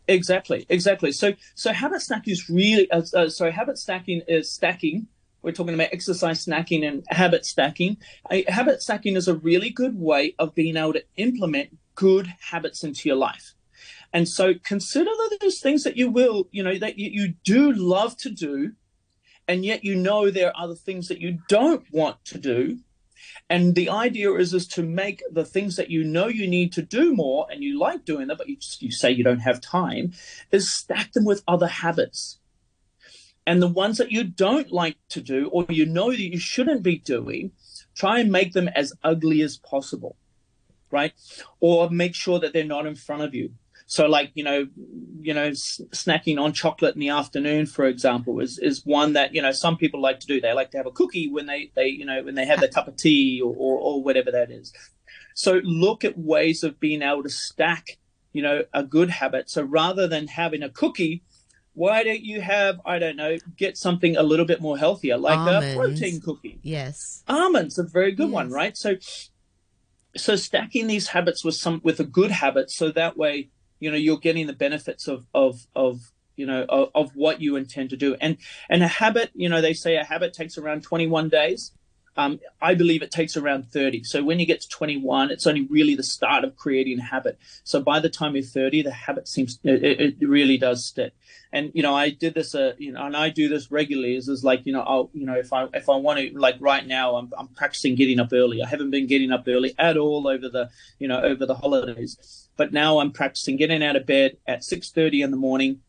Exactly, 0.08 0.66
exactly. 0.70 1.12
So, 1.12 1.34
so 1.56 1.74
habit 1.74 2.02
stacking 2.02 2.32
is 2.32 2.50
really, 2.50 2.90
uh, 2.92 3.02
uh, 3.14 3.30
sorry, 3.30 3.52
habit 3.52 3.78
stacking 3.78 4.22
is 4.28 4.50
stacking. 4.50 5.08
We're 5.42 5.52
talking 5.52 5.74
about 5.74 5.90
exercise 5.92 6.46
snacking 6.46 6.88
and 6.88 7.04
habit 7.10 7.46
stacking. 7.46 7.98
A, 8.32 8.50
habit 8.50 8.82
stacking 8.82 9.16
is 9.16 9.28
a 9.28 9.36
really 9.36 9.70
good 9.70 10.00
way 10.00 10.34
of 10.40 10.56
being 10.56 10.78
able 10.78 10.94
to 10.94 11.04
implement 11.18 11.78
good 11.96 12.34
habits 12.40 12.84
into 12.84 13.10
your 13.10 13.18
life. 13.18 13.54
And 14.14 14.28
so 14.28 14.54
consider 14.64 15.12
those 15.42 15.60
things 15.60 15.84
that 15.84 15.98
you 15.98 16.10
will, 16.10 16.48
you 16.52 16.64
know, 16.64 16.78
that 16.78 16.98
you, 16.98 17.10
you 17.10 17.34
do 17.44 17.74
love 17.74 18.16
to 18.18 18.30
do, 18.30 18.72
and 19.48 19.66
yet 19.66 19.84
you 19.84 19.96
know 19.96 20.30
there 20.30 20.50
are 20.50 20.64
other 20.64 20.76
things 20.76 21.08
that 21.08 21.22
you 21.22 21.40
don't 21.48 21.86
want 21.92 22.24
to 22.26 22.38
do. 22.38 22.80
And 23.50 23.76
the 23.76 23.90
idea 23.90 24.34
is 24.34 24.54
is 24.54 24.68
to 24.70 24.84
make 24.84 25.24
the 25.32 25.46
things 25.46 25.76
that 25.78 25.90
you 25.90 26.04
know 26.04 26.28
you 26.28 26.48
need 26.48 26.74
to 26.74 26.82
do 26.82 27.16
more 27.16 27.48
and 27.50 27.64
you 27.64 27.80
like 27.80 28.06
doing 28.06 28.28
them, 28.28 28.38
but 28.38 28.50
you 28.50 28.58
just, 28.58 28.82
you 28.82 28.92
say 28.92 29.12
you 29.12 29.24
don't 29.24 29.40
have 29.40 29.62
time, 29.62 30.14
is 30.52 30.72
stack 30.72 31.14
them 31.14 31.26
with 31.26 31.44
other 31.48 31.68
habits. 31.68 32.40
And 33.46 33.62
the 33.62 33.68
ones 33.68 33.98
that 33.98 34.12
you 34.12 34.26
don't 34.26 34.72
like 34.72 34.98
to 35.10 35.22
do 35.22 35.48
or 35.54 35.66
you 35.70 35.86
know 35.86 36.12
that 36.12 36.20
you 36.20 36.38
shouldn't 36.38 36.84
be 36.84 36.98
doing, 36.98 37.52
try 37.96 38.20
and 38.20 38.30
make 38.30 38.52
them 38.52 38.68
as 38.68 38.92
ugly 39.04 39.42
as 39.42 39.58
possible, 39.58 40.18
right? 40.92 41.14
Or 41.62 41.90
make 41.90 42.14
sure 42.14 42.40
that 42.40 42.52
they're 42.52 42.66
not 42.66 42.86
in 42.86 42.96
front 42.96 43.22
of 43.22 43.34
you. 43.34 43.52
So, 43.86 44.08
like 44.08 44.32
you 44.36 44.44
know, 44.44 44.68
you 45.28 45.34
know, 45.34 45.48
s- 45.48 45.82
snacking 45.92 46.40
on 46.40 46.54
chocolate 46.54 46.96
in 46.96 47.02
the 47.02 47.10
afternoon, 47.10 47.66
for 47.66 47.86
example, 47.86 48.40
is 48.40 48.58
is 48.60 48.86
one 48.86 49.12
that 49.14 49.36
you 49.36 49.42
know 49.42 49.52
some 49.52 49.76
people 49.76 50.02
like 50.02 50.22
to 50.22 50.28
do. 50.28 50.40
They 50.40 50.54
like 50.54 50.72
to 50.72 50.78
have 50.78 50.86
a 50.86 50.92
cookie 51.00 51.28
when 51.30 51.48
they 51.48 51.70
they 51.76 51.88
you 51.88 52.06
know 52.06 52.24
when 52.24 52.36
they 52.36 52.46
have 52.46 52.62
their 52.62 52.70
cup 52.70 52.88
of 52.88 52.96
tea 52.96 53.42
or, 53.44 53.54
or, 53.54 53.78
or 53.78 54.02
whatever 54.02 54.32
that 54.32 54.50
is. 54.52 54.72
So, 55.36 55.60
look 55.66 56.06
at 56.06 56.18
ways 56.18 56.64
of 56.64 56.80
being 56.80 57.02
able 57.02 57.24
to 57.24 57.30
stack, 57.30 57.98
you 58.32 58.42
know, 58.42 58.64
a 58.74 58.84
good 58.84 59.10
habit. 59.10 59.50
So, 59.50 59.64
rather 59.64 60.08
than 60.08 60.28
having 60.28 60.64
a 60.64 60.70
cookie, 60.70 61.24
why 61.74 62.06
don't 62.06 62.24
you 62.24 62.40
have 62.40 62.80
I 62.86 62.98
don't 62.98 63.18
know, 63.18 63.36
get 63.58 63.78
something 63.78 64.16
a 64.16 64.24
little 64.24 64.46
bit 64.46 64.62
more 64.62 64.78
healthier, 64.78 65.18
like 65.18 65.40
Almonds. 65.40 65.68
a 65.68 65.76
protein 65.78 66.22
cookie 66.22 66.60
Yes. 66.64 67.24
almonds 67.28 67.78
a 67.78 67.84
very 67.84 68.14
good 68.14 68.32
one 68.32 68.50
right 68.50 68.78
so 68.78 68.96
so 70.16 70.38
stacking 70.38 70.88
these 70.88 71.08
habits 71.10 71.44
with 71.44 71.56
some 71.56 71.82
with 71.84 72.00
a 72.00 72.04
good 72.06 72.32
habit 72.32 72.72
so 72.72 72.90
that 72.92 73.18
way 73.18 73.50
you 73.80 73.90
know 73.92 73.98
you're 73.98 74.18
getting 74.18 74.48
the 74.48 74.54
benefits 74.54 75.08
of 75.08 75.26
of 75.34 75.68
of 75.76 76.12
you 76.36 76.46
know 76.46 76.66
of, 76.70 76.90
of 76.94 77.16
what 77.16 77.42
you 77.42 77.56
intend 77.56 77.90
to 77.90 77.98
do 77.98 78.16
and 78.22 78.38
and 78.70 78.84
a 78.84 78.88
habit 78.88 79.32
you 79.34 79.50
know 79.50 79.62
they 79.62 79.74
say 79.74 79.96
a 79.98 80.04
habit 80.04 80.34
takes 80.34 80.58
around 80.58 80.84
21 80.84 81.30
days 81.30 81.72
um, 82.18 82.40
I 82.60 82.74
believe 82.74 83.04
it 83.04 83.12
takes 83.12 83.38
around 83.38 83.72
30. 83.72 84.04
So 84.04 84.24
when 84.24 84.40
you 84.40 84.48
get 84.48 84.62
to 84.62 84.70
21, 84.70 85.30
it's 85.30 85.46
only 85.46 85.68
really 85.68 85.94
the 85.94 86.04
start 86.04 86.44
of 86.44 86.56
creating 86.56 87.00
a 87.00 87.04
habit. 87.04 87.38
So 87.64 87.80
by 87.80 88.00
the 88.00 88.10
time 88.10 88.36
you're 88.36 88.44
30, 88.44 88.82
the 88.82 88.92
habit 88.92 89.28
seems 89.28 89.60
it, 89.64 90.18
it 90.20 90.28
really 90.28 90.58
does 90.58 90.84
stick. 90.84 91.14
And 91.54 91.72
you 91.76 91.84
know, 91.84 91.94
I 91.94 92.10
did 92.10 92.34
this, 92.34 92.56
uh, 92.56 92.74
you 92.80 92.92
know, 92.92 93.06
and 93.06 93.16
I 93.16 93.30
do 93.30 93.48
this 93.48 93.72
regularly. 93.72 94.16
Is 94.16 94.28
is 94.28 94.44
like 94.44 94.66
you 94.66 94.74
know, 94.74 94.82
I'll 94.82 95.10
you 95.14 95.26
know, 95.26 95.36
if 95.36 95.54
I 95.54 95.68
if 95.74 95.90
I 95.90 95.96
want 95.96 96.20
to, 96.20 96.38
like 96.38 96.56
right 96.60 96.86
now, 96.86 97.16
I'm 97.16 97.32
I'm 97.38 97.48
practicing 97.50 97.96
getting 97.96 98.20
up 98.20 98.34
early. 98.34 98.64
I 98.64 98.68
haven't 98.68 98.90
been 98.90 99.08
getting 99.08 99.32
up 99.32 99.46
early 99.48 99.76
at 99.78 99.96
all 99.96 100.28
over 100.28 100.50
the 100.50 100.70
you 101.00 101.08
know 101.08 101.22
over 101.22 101.46
the 101.46 101.56
holidays, 101.56 102.47
but 102.58 102.74
now 102.74 103.00
I'm 103.00 103.12
practicing 103.12 103.56
getting 103.56 103.84
out 103.84 103.96
of 103.96 104.06
bed 104.06 104.38
at 104.48 104.62
6:30 104.62 105.24
in 105.24 105.32
the 105.32 105.38
morning 105.38 105.82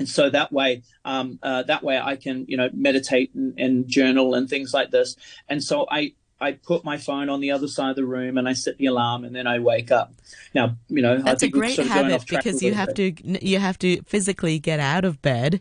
and 0.00 0.08
so 0.08 0.30
that 0.30 0.50
way 0.50 0.82
um, 1.04 1.38
uh, 1.42 1.62
that 1.64 1.82
way 1.84 1.98
i 2.00 2.16
can 2.16 2.44
you 2.48 2.56
know 2.56 2.68
meditate 2.72 3.32
and, 3.34 3.58
and 3.60 3.86
journal 3.86 4.34
and 4.34 4.48
things 4.48 4.74
like 4.74 4.90
this 4.90 5.14
and 5.48 5.62
so 5.62 5.86
i 5.90 6.12
i 6.40 6.52
put 6.52 6.84
my 6.84 6.96
phone 6.96 7.28
on 7.28 7.40
the 7.40 7.50
other 7.52 7.68
side 7.68 7.90
of 7.90 7.96
the 7.96 8.04
room 8.04 8.38
and 8.38 8.48
i 8.48 8.52
set 8.54 8.78
the 8.78 8.86
alarm 8.86 9.24
and 9.24 9.36
then 9.36 9.46
i 9.46 9.58
wake 9.58 9.92
up 9.92 10.12
now 10.54 10.74
you 10.88 11.02
know 11.02 11.18
That's 11.18 11.42
a 11.42 11.48
great 11.48 11.74
sort 11.74 11.86
of 11.86 11.92
habit 11.92 12.12
off 12.12 12.24
track 12.24 12.40
a 12.40 12.48
because 12.48 12.62
you 12.62 12.72
have 12.74 12.94
bit. 12.94 13.16
to 13.18 13.46
you 13.46 13.58
have 13.58 13.78
to 13.80 14.00
physically 14.02 14.58
get 14.58 14.80
out 14.80 15.04
of 15.04 15.20
bed, 15.22 15.60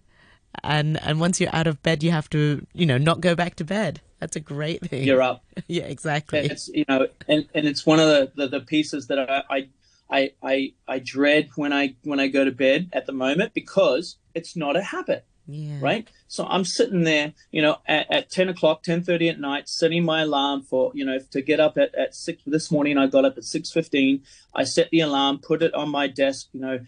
and 0.64 0.98
and 1.04 1.20
once 1.20 1.40
you're 1.40 1.54
out 1.54 1.68
of 1.68 1.82
bed, 1.84 2.02
you 2.04 2.12
have 2.12 2.30
to 2.32 2.66
you 2.74 2.86
know 2.86 2.98
not 2.98 3.22
go 3.22 3.36
back 3.36 3.56
to 3.56 3.66
bed. 3.66 4.02
That's 4.20 4.36
a 4.36 4.40
great 4.40 4.82
thing. 4.82 5.04
you're 5.04 5.22
up 5.22 5.44
Yeah, 5.68 5.84
exactly. 5.84 6.40
it's 6.40 6.68
you 6.70 6.86
know 6.90 7.08
and, 7.28 7.46
and 7.54 7.68
it's 7.68 7.86
one 7.86 8.00
of 8.00 8.08
the, 8.08 8.32
the, 8.36 8.48
the 8.48 8.60
pieces 8.62 9.08
that 9.08 9.20
I, 9.20 9.44
I 9.50 9.68
I, 10.10 10.32
I 10.42 10.74
I 10.88 11.00
dread 11.00 11.50
when 11.56 11.72
I 11.72 11.96
when 12.04 12.20
I 12.20 12.28
go 12.28 12.44
to 12.44 12.52
bed 12.52 12.90
at 12.94 13.06
the 13.06 13.12
moment 13.12 13.54
because 13.54 14.18
it's 14.34 14.56
not 14.56 14.76
a 14.76 14.82
habit. 14.82 15.26
Yeah. 15.52 15.80
Right. 15.82 16.08
So 16.28 16.46
I'm 16.46 16.64
sitting 16.64 17.06
there, 17.06 17.34
you 17.52 17.64
know, 17.64 17.78
at, 17.88 18.06
at 18.12 18.30
10 18.30 18.50
o'clock, 18.50 18.84
10.30 18.84 19.32
at 19.32 19.40
night, 19.40 19.68
setting 19.68 20.06
my 20.06 20.22
alarm 20.22 20.62
for, 20.62 20.92
you 20.94 21.04
know, 21.04 21.18
to 21.32 21.42
get 21.42 21.60
up 21.60 21.76
at, 21.76 21.96
at 21.96 22.14
6. 22.14 22.44
This 22.46 22.70
morning 22.70 23.00
I 23.00 23.08
got 23.08 23.26
up 23.26 23.36
at 23.36 23.44
6.15. 23.44 24.22
I 24.54 24.64
set 24.64 24.92
the 24.92 25.00
alarm, 25.00 25.40
put 25.40 25.64
it 25.64 25.74
on 25.74 25.90
my 25.90 26.06
desk, 26.06 26.50
you 26.54 26.62
know, 26.62 26.82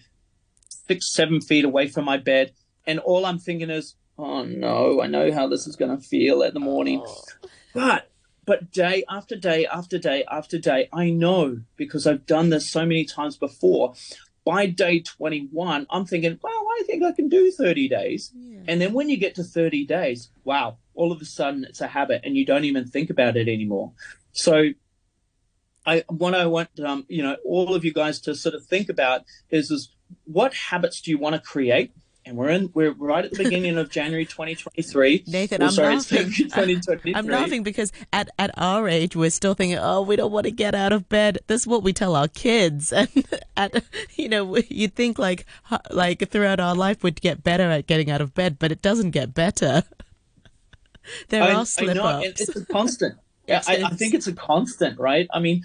six, 0.87 1.11
seven 1.11 1.41
feet 1.41 1.65
away 1.65 1.87
from 1.87 2.05
my 2.05 2.17
bed. 2.17 2.53
And 2.85 2.99
all 2.99 3.25
I'm 3.25 3.39
thinking 3.39 3.71
is, 3.71 3.95
oh 4.19 4.43
no, 4.43 5.01
I 5.01 5.07
know 5.07 5.31
how 5.31 5.47
this 5.47 5.65
is 5.65 5.75
going 5.75 5.97
to 5.97 6.03
feel 6.03 6.43
at 6.43 6.53
the 6.53 6.59
morning. 6.59 7.03
Oh. 7.03 7.23
But 7.73 8.10
but 8.51 8.69
day 8.69 9.05
after 9.09 9.37
day 9.37 9.65
after 9.65 9.97
day 9.97 10.25
after 10.29 10.57
day, 10.57 10.89
I 10.91 11.09
know 11.09 11.61
because 11.77 12.05
I've 12.05 12.25
done 12.25 12.49
this 12.49 12.69
so 12.69 12.81
many 12.81 13.05
times 13.05 13.37
before. 13.37 13.93
By 14.43 14.65
day 14.65 14.99
21, 14.99 15.87
I'm 15.89 16.05
thinking, 16.05 16.37
well, 16.43 16.67
I 16.77 16.83
think 16.85 17.01
I 17.01 17.13
can 17.13 17.29
do 17.29 17.49
30 17.49 17.87
days. 17.87 18.33
Yeah. 18.35 18.59
And 18.67 18.81
then 18.81 18.91
when 18.91 19.07
you 19.07 19.15
get 19.15 19.35
to 19.35 19.45
30 19.45 19.85
days, 19.85 20.31
wow, 20.43 20.75
all 20.95 21.13
of 21.13 21.21
a 21.21 21.25
sudden 21.25 21.63
it's 21.63 21.79
a 21.79 21.87
habit 21.87 22.23
and 22.25 22.35
you 22.35 22.45
don't 22.45 22.65
even 22.65 22.85
think 22.85 23.09
about 23.09 23.37
it 23.37 23.47
anymore. 23.47 23.93
So 24.33 24.71
I 25.85 26.03
what 26.09 26.35
I 26.35 26.45
want 26.47 26.77
um, 26.81 27.05
you 27.07 27.23
know, 27.23 27.37
all 27.45 27.73
of 27.73 27.85
you 27.85 27.93
guys 27.93 28.19
to 28.21 28.35
sort 28.35 28.53
of 28.53 28.65
think 28.65 28.89
about 28.89 29.21
is 29.49 29.71
is 29.71 29.95
what 30.25 30.53
habits 30.53 30.99
do 30.99 31.09
you 31.09 31.17
want 31.17 31.35
to 31.35 31.41
create? 31.41 31.93
And 32.23 32.37
we're 32.37 32.49
in 32.49 32.69
we're 32.75 32.91
right 32.91 33.25
at 33.25 33.31
the 33.31 33.43
beginning 33.43 33.77
of 33.77 33.89
January 33.89 34.25
2023. 34.25 35.23
Nathan, 35.27 35.61
Oh, 35.63 35.65
I'm 35.65 35.71
sorry, 35.71 35.95
laughing. 35.95 36.17
February 36.17 36.33
2023. 36.75 37.15
I'm 37.15 37.27
laughing 37.27 37.63
because 37.63 37.91
at, 38.13 38.29
at 38.37 38.51
our 38.57 38.87
age, 38.87 39.15
we're 39.15 39.31
still 39.31 39.55
thinking, 39.55 39.79
oh, 39.79 40.03
we 40.03 40.15
don't 40.15 40.31
want 40.31 40.45
to 40.45 40.51
get 40.51 40.75
out 40.75 40.93
of 40.93 41.09
bed. 41.09 41.39
This 41.47 41.61
is 41.61 41.67
what 41.67 41.81
we 41.81 41.93
tell 41.93 42.15
our 42.15 42.27
kids. 42.27 42.93
And, 43.57 43.73
at, 43.75 43.83
you 44.15 44.29
know, 44.29 44.57
you'd 44.69 44.95
think 44.95 45.17
like, 45.17 45.45
like 45.89 46.29
throughout 46.29 46.59
our 46.59 46.75
life 46.75 47.03
we'd 47.03 47.21
get 47.21 47.43
better 47.43 47.63
at 47.63 47.87
getting 47.87 48.09
out 48.11 48.21
of 48.21 48.33
bed, 48.33 48.57
but 48.59 48.71
it 48.71 48.81
doesn't 48.81 49.11
get 49.11 49.33
better. 49.33 49.83
there 51.29 51.43
I, 51.43 51.53
are 51.53 51.65
I 51.79 51.93
know, 51.93 52.03
ups. 52.03 52.41
it's 52.41 52.55
a 52.55 52.65
constant. 52.65 53.15
yeah, 53.47 53.63
I, 53.67 53.83
I 53.83 53.89
think 53.89 54.13
it's 54.13 54.27
a 54.27 54.33
constant, 54.33 54.99
right? 54.99 55.27
I 55.33 55.39
mean, 55.39 55.63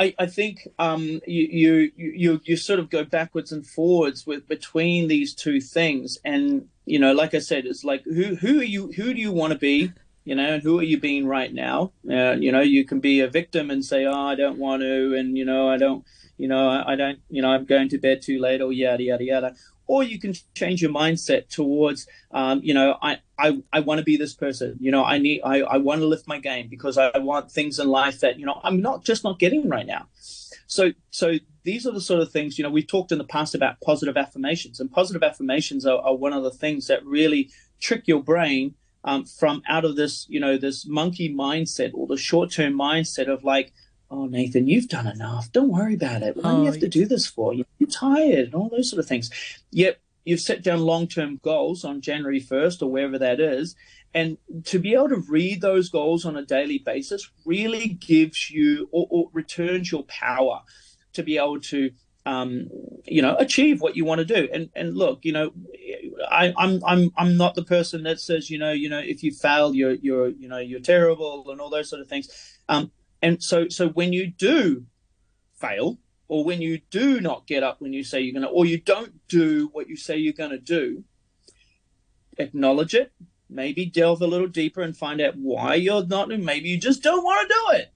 I, 0.00 0.14
I 0.18 0.26
think 0.26 0.66
um, 0.78 1.20
you, 1.26 1.48
you 1.52 1.92
you 1.96 2.40
you 2.44 2.56
sort 2.56 2.80
of 2.80 2.88
go 2.88 3.04
backwards 3.04 3.52
and 3.52 3.66
forwards 3.66 4.26
with 4.26 4.48
between 4.48 5.08
these 5.08 5.34
two 5.34 5.60
things, 5.60 6.18
and 6.24 6.68
you 6.86 6.98
know, 6.98 7.12
like 7.12 7.34
I 7.34 7.40
said, 7.40 7.66
it's 7.66 7.84
like 7.84 8.04
who 8.04 8.36
who 8.36 8.60
are 8.60 8.64
you? 8.64 8.92
Who 8.92 9.12
do 9.12 9.20
you 9.20 9.30
want 9.30 9.52
to 9.52 9.58
be? 9.58 9.92
You 10.24 10.36
know, 10.36 10.54
and 10.54 10.62
who 10.62 10.78
are 10.80 10.84
you 10.84 10.98
being 10.98 11.26
right 11.26 11.52
now? 11.52 11.92
Uh, 12.10 12.32
you 12.32 12.50
know, 12.50 12.62
you 12.62 12.86
can 12.86 13.00
be 13.00 13.20
a 13.20 13.28
victim 13.28 13.70
and 13.70 13.84
say, 13.84 14.06
"Oh, 14.06 14.26
I 14.28 14.36
don't 14.36 14.58
want 14.58 14.80
to," 14.82 15.14
and 15.16 15.36
you 15.36 15.44
know, 15.44 15.68
I 15.68 15.76
don't, 15.76 16.04
you 16.38 16.48
know, 16.48 16.70
I, 16.70 16.92
I 16.92 16.96
don't, 16.96 17.20
you 17.28 17.42
know, 17.42 17.50
I'm 17.50 17.66
going 17.66 17.90
to 17.90 17.98
bed 17.98 18.22
too 18.22 18.40
late, 18.40 18.62
or 18.62 18.72
yada 18.72 19.02
yada 19.02 19.24
yada. 19.24 19.54
Or 19.92 20.04
you 20.04 20.18
can 20.24 20.34
change 20.54 20.78
your 20.84 20.92
mindset 20.92 21.48
towards, 21.48 22.06
um, 22.30 22.60
you 22.62 22.74
know, 22.74 22.88
I, 23.02 23.18
I, 23.36 23.48
I 23.72 23.80
want 23.80 23.98
to 23.98 24.04
be 24.04 24.16
this 24.16 24.34
person. 24.34 24.76
You 24.78 24.92
know, 24.94 25.04
I 25.14 25.18
need, 25.18 25.40
I, 25.42 25.56
I 25.74 25.78
want 25.78 26.00
to 26.00 26.06
lift 26.06 26.28
my 26.28 26.38
game 26.38 26.68
because 26.68 26.96
I 26.96 27.18
want 27.18 27.50
things 27.50 27.80
in 27.80 27.88
life 27.88 28.20
that, 28.20 28.38
you 28.38 28.46
know, 28.46 28.60
I'm 28.62 28.80
not 28.80 29.04
just 29.04 29.24
not 29.24 29.40
getting 29.40 29.68
right 29.68 29.88
now. 29.96 30.06
So, 30.68 30.92
so 31.10 31.26
these 31.64 31.88
are 31.88 31.94
the 31.98 32.00
sort 32.10 32.20
of 32.22 32.30
things, 32.30 32.56
you 32.56 32.62
know, 32.62 32.70
we've 32.70 32.86
talked 32.86 33.10
in 33.10 33.18
the 33.18 33.32
past 33.36 33.52
about 33.56 33.80
positive 33.80 34.16
affirmations, 34.16 34.78
and 34.78 34.88
positive 34.92 35.24
affirmations 35.24 35.84
are, 35.84 36.00
are 36.06 36.14
one 36.14 36.34
of 36.38 36.44
the 36.44 36.56
things 36.62 36.86
that 36.86 37.04
really 37.04 37.50
trick 37.80 38.06
your 38.06 38.22
brain 38.22 38.76
um, 39.02 39.24
from 39.24 39.60
out 39.68 39.84
of 39.84 39.96
this, 39.96 40.26
you 40.28 40.38
know, 40.38 40.56
this 40.56 40.86
monkey 40.86 41.28
mindset 41.34 41.90
or 41.94 42.06
the 42.06 42.16
short 42.16 42.52
term 42.52 42.74
mindset 42.74 43.28
of 43.28 43.42
like, 43.42 43.72
oh, 44.10 44.26
Nathan, 44.26 44.66
you've 44.66 44.88
done 44.88 45.06
enough. 45.06 45.52
Don't 45.52 45.70
worry 45.70 45.94
about 45.94 46.22
it. 46.22 46.36
Why 46.36 46.42
do 46.52 46.56
Oh, 46.56 46.60
you 46.60 46.66
have 46.66 46.80
to 46.80 46.88
do 46.88 47.06
this 47.06 47.26
for? 47.26 47.54
You're 47.54 47.66
tired 47.90 48.46
and 48.46 48.54
all 48.54 48.68
those 48.68 48.90
sort 48.90 49.00
of 49.00 49.06
things. 49.06 49.30
Yet 49.70 50.00
you've 50.24 50.40
set 50.40 50.62
down 50.62 50.80
long 50.80 51.06
term 51.08 51.40
goals 51.42 51.84
on 51.84 52.00
January 52.00 52.40
1st 52.40 52.82
or 52.82 52.90
wherever 52.90 53.18
that 53.18 53.40
is. 53.40 53.76
And 54.12 54.38
to 54.64 54.78
be 54.80 54.94
able 54.94 55.10
to 55.10 55.22
read 55.28 55.60
those 55.60 55.88
goals 55.88 56.24
on 56.24 56.36
a 56.36 56.44
daily 56.44 56.78
basis 56.78 57.30
really 57.44 57.88
gives 57.88 58.50
you 58.50 58.88
or, 58.90 59.06
or 59.10 59.30
returns 59.32 59.92
your 59.92 60.02
power 60.04 60.62
to 61.12 61.22
be 61.22 61.36
able 61.38 61.60
to 61.60 61.90
um, 62.26 62.68
you 63.06 63.22
know 63.22 63.34
achieve 63.36 63.80
what 63.80 63.96
you 63.96 64.04
want 64.04 64.18
to 64.18 64.24
do 64.26 64.46
and 64.52 64.68
and 64.76 64.94
look 64.96 65.24
you 65.24 65.32
know 65.32 65.52
I, 66.30 66.52
I'm 66.58 66.82
I'm 66.84 67.10
I'm 67.16 67.36
not 67.38 67.54
the 67.54 67.64
person 67.64 68.02
that 68.02 68.20
says 68.20 68.50
you 68.50 68.58
know 68.58 68.72
you 68.72 68.90
know 68.90 68.98
if 68.98 69.22
you 69.22 69.32
fail 69.32 69.74
you're 69.74 69.92
you're 69.94 70.28
you 70.28 70.46
know 70.46 70.58
you're 70.58 70.80
terrible 70.80 71.50
and 71.50 71.60
all 71.62 71.70
those 71.70 71.88
sort 71.88 72.02
of 72.02 72.08
things 72.08 72.28
um, 72.68 72.90
and 73.22 73.42
so 73.42 73.68
so 73.68 73.88
when 73.88 74.12
you 74.12 74.26
do 74.26 74.84
fail 75.54 75.98
or 76.28 76.44
when 76.44 76.62
you 76.62 76.80
do 76.90 77.20
not 77.20 77.46
get 77.46 77.62
up 77.62 77.80
when 77.80 77.92
you 77.92 78.02
say 78.02 78.20
you're 78.20 78.32
going 78.32 78.42
to 78.42 78.48
or 78.48 78.64
you 78.64 78.78
don't 78.78 79.26
do 79.28 79.68
what 79.72 79.88
you 79.88 79.96
say 79.96 80.16
you're 80.16 80.32
going 80.32 80.50
to 80.50 80.58
do 80.58 81.04
acknowledge 82.38 82.94
it 82.94 83.12
maybe 83.50 83.84
delve 83.84 84.22
a 84.22 84.26
little 84.26 84.46
deeper 84.46 84.80
and 84.80 84.96
find 84.96 85.20
out 85.20 85.34
why 85.36 85.74
you're 85.74 86.06
not 86.06 86.28
maybe 86.28 86.68
you 86.68 86.78
just 86.78 87.02
don't 87.02 87.24
want 87.24 87.48
to 87.48 87.54
do 87.54 87.78
it. 87.78 87.92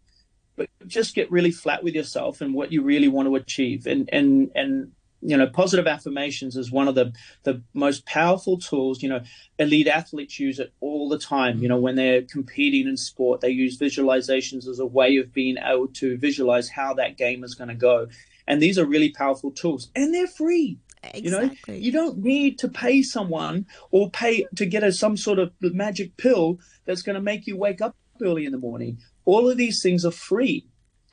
But 0.57 0.69
just 0.87 1.15
get 1.15 1.31
really 1.31 1.51
flat 1.51 1.83
with 1.83 1.95
yourself 1.95 2.41
and 2.41 2.55
what 2.55 2.73
you 2.73 2.83
really 2.83 3.09
want 3.09 3.29
to 3.29 3.37
achieve. 3.37 3.87
And 3.87 4.09
and 4.13 4.51
and 4.55 4.93
you 5.25 5.37
know 5.37 5.47
positive 5.47 5.87
affirmations 5.87 6.57
is 6.57 6.71
one 6.71 6.87
of 6.87 6.95
the 6.95 7.13
the 7.43 7.63
most 7.73 8.05
powerful 8.07 8.59
tools. 8.59 9.03
You 9.03 9.09
know 9.09 9.23
elite 9.59 9.89
athletes 9.89 10.39
use 10.39 10.59
it 10.61 10.73
all 10.81 11.09
the 11.09 11.19
time. 11.19 11.59
You 11.59 11.69
know 11.69 11.79
when 11.79 11.97
they're 11.97 12.23
competing 12.23 12.87
in 12.87 12.97
sport 12.97 13.41
they 13.41 13.51
use 13.51 13.79
visualizations 13.79 14.69
as 14.69 14.79
a 14.79 14.87
way 14.87 15.17
of 15.17 15.33
being 15.33 15.57
able 15.59 15.89
to 15.89 16.19
visualize 16.19 16.69
how 16.69 16.95
that 16.95 17.17
game 17.17 17.43
is 17.43 17.55
going 17.55 17.69
to 17.69 17.75
go. 17.75 18.07
And 18.47 18.61
these 18.61 18.79
are 18.79 18.85
really 18.85 19.11
powerful 19.11 19.51
tools 19.51 19.91
and 19.97 20.15
they're 20.15 20.27
free. 20.27 20.79
Exactly. 21.03 21.23
you 21.23 21.31
know 21.31 21.75
you 21.75 21.93
don't 21.93 22.19
need 22.19 22.59
to 22.61 22.69
pay 22.69 23.03
someone 23.03 23.67
or 23.91 24.11
pay 24.11 24.47
to 24.57 24.65
get 24.65 24.83
a, 24.83 24.91
some 24.91 25.19
sort 25.19 25.39
of 25.39 25.53
magic 25.61 26.17
pill 26.17 26.59
that's 26.87 27.03
going 27.03 27.15
to 27.15 27.21
make 27.21 27.47
you 27.47 27.59
wake 27.59 27.83
up 27.83 27.95
early 28.23 28.47
in 28.47 28.53
the 28.53 28.59
morning. 28.59 28.99
All 29.27 29.51
of 29.51 29.57
these 29.57 29.83
things 29.83 30.05
are 30.05 30.11
free 30.11 30.67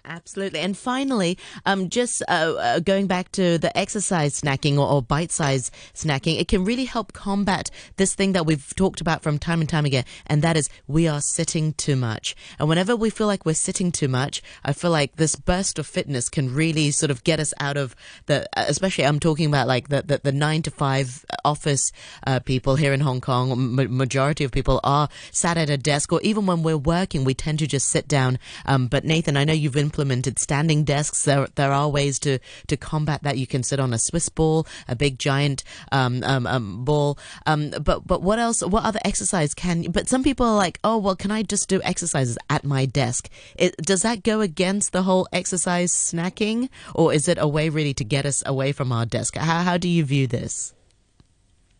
Absolutely. 0.04 0.60
And 0.60 0.76
finally, 0.76 1.38
um, 1.66 1.88
just 1.90 2.24
uh, 2.28 2.56
uh, 2.58 2.80
going 2.80 3.06
back 3.06 3.32
to 3.34 3.60
the 3.60 3.76
exercise 3.78 4.42
snacking 4.42 4.78
or, 4.78 4.88
or 4.88 5.02
bite 5.02 5.32
size 5.32 5.70
snacking, 5.94 6.40
it 6.40 6.48
can 6.48 6.66
really 6.66 6.86
help 6.86 7.14
combat 7.14 7.70
this 7.98 8.16
thing 8.16 8.32
that 8.32 8.46
we've 8.46 8.76
talked 8.76 9.00
about 9.00 9.22
from 9.22 9.38
time 9.38 9.60
and 9.62 9.70
time 9.70 9.86
again, 9.86 10.04
and 10.26 10.42
that 10.42 10.58
is 10.58 10.70
we 10.88 11.08
are 11.08 11.22
sitting 11.22 11.74
too 11.74 11.96
much. 11.96 12.36
And 12.58 12.68
whenever 12.68 12.96
we 12.96 13.12
feel 13.12 13.28
like 13.28 13.46
we're 13.46 13.54
sitting 13.54 13.92
too 13.92 14.08
much, 14.08 14.42
I 14.66 14.74
feel 14.74 14.90
like 14.90 15.18
this 15.18 15.36
burst 15.36 15.78
of 15.78 15.86
fitness 15.86 16.30
can 16.30 16.54
really 16.54 16.90
sort 16.90 17.12
of 17.12 17.24
get 17.24 17.40
us 17.40 17.54
out 17.60 17.78
of 17.78 17.96
the, 18.26 18.48
uh, 18.58 18.66
especially 18.68 19.06
I'm 19.06 19.20
talking 19.20 19.46
about 19.46 19.68
like 19.68 19.90
the, 19.90 20.02
the, 20.02 20.22
the 20.24 20.32
nine 20.32 20.64
to 20.64 20.72
five 20.72 21.24
office 21.46 21.92
uh, 22.26 22.40
people 22.40 22.76
here 22.76 22.94
in 22.94 23.02
Hong 23.02 23.22
Kong. 23.22 23.52
M- 23.52 23.98
majority 23.98 24.44
of 24.44 24.52
people 24.52 24.80
are 24.84 25.10
sat 25.32 25.58
at 25.58 25.70
a 25.70 25.78
desk, 25.78 26.12
or 26.12 26.22
even 26.22 26.48
when 26.48 26.64
we're 26.64 26.78
working, 26.78 27.24
we 27.24 27.36
tend 27.36 27.60
to 27.60 27.68
just 27.68 27.88
sit 27.88 28.08
down. 28.08 28.40
Um, 28.66 28.88
but 28.88 29.06
Nathan, 29.06 29.38
I 29.38 29.44
know 29.44 29.54
you've 29.54 29.78
implemented 29.92 30.40
standing 30.40 30.86
desks. 30.86 31.26
There, 31.26 31.48
there 31.56 31.74
are 31.74 31.90
ways 31.90 32.18
to, 32.20 32.40
to 32.68 32.78
combat 32.78 33.24
that. 33.24 33.38
You 33.38 33.46
can 33.46 33.62
sit 33.62 33.78
on 33.78 33.94
a 33.94 34.00
Swiss 34.00 34.30
ball, 34.30 34.66
a 34.88 34.96
big 34.96 35.20
giant 35.20 35.66
um, 35.92 36.24
um, 36.24 36.48
um, 36.48 36.86
ball. 36.86 37.18
Um, 37.46 37.72
but 37.72 38.08
but 38.08 38.22
what 38.22 38.40
else? 38.40 38.62
What 38.62 38.86
other 38.86 39.02
exercise 39.04 39.54
can? 39.54 39.92
But 39.92 40.08
some 40.08 40.24
people 40.24 40.46
are 40.46 40.56
like, 40.56 40.80
oh 40.86 40.98
well, 40.98 41.18
can 41.18 41.30
I 41.30 41.44
just 41.44 41.68
do 41.68 41.82
exercises 41.84 42.38
at 42.50 42.64
my 42.64 42.86
desk? 42.86 43.30
It, 43.58 43.76
does 43.78 44.02
that 44.04 44.24
go 44.24 44.40
against 44.40 44.94
the 44.94 45.04
whole 45.04 45.28
exercise 45.34 45.92
snacking, 45.92 46.70
or 46.96 47.14
is 47.14 47.28
it 47.28 47.38
a 47.38 47.48
way 47.48 47.68
really 47.68 47.94
to 47.96 48.06
get 48.06 48.26
us 48.26 48.42
away 48.46 48.72
from 48.72 48.94
our 48.94 49.06
desk? 49.06 49.36
How 49.36 49.64
how 49.64 49.78
do 49.78 49.90
you 49.90 50.06
view 50.06 50.26
this? 50.26 50.74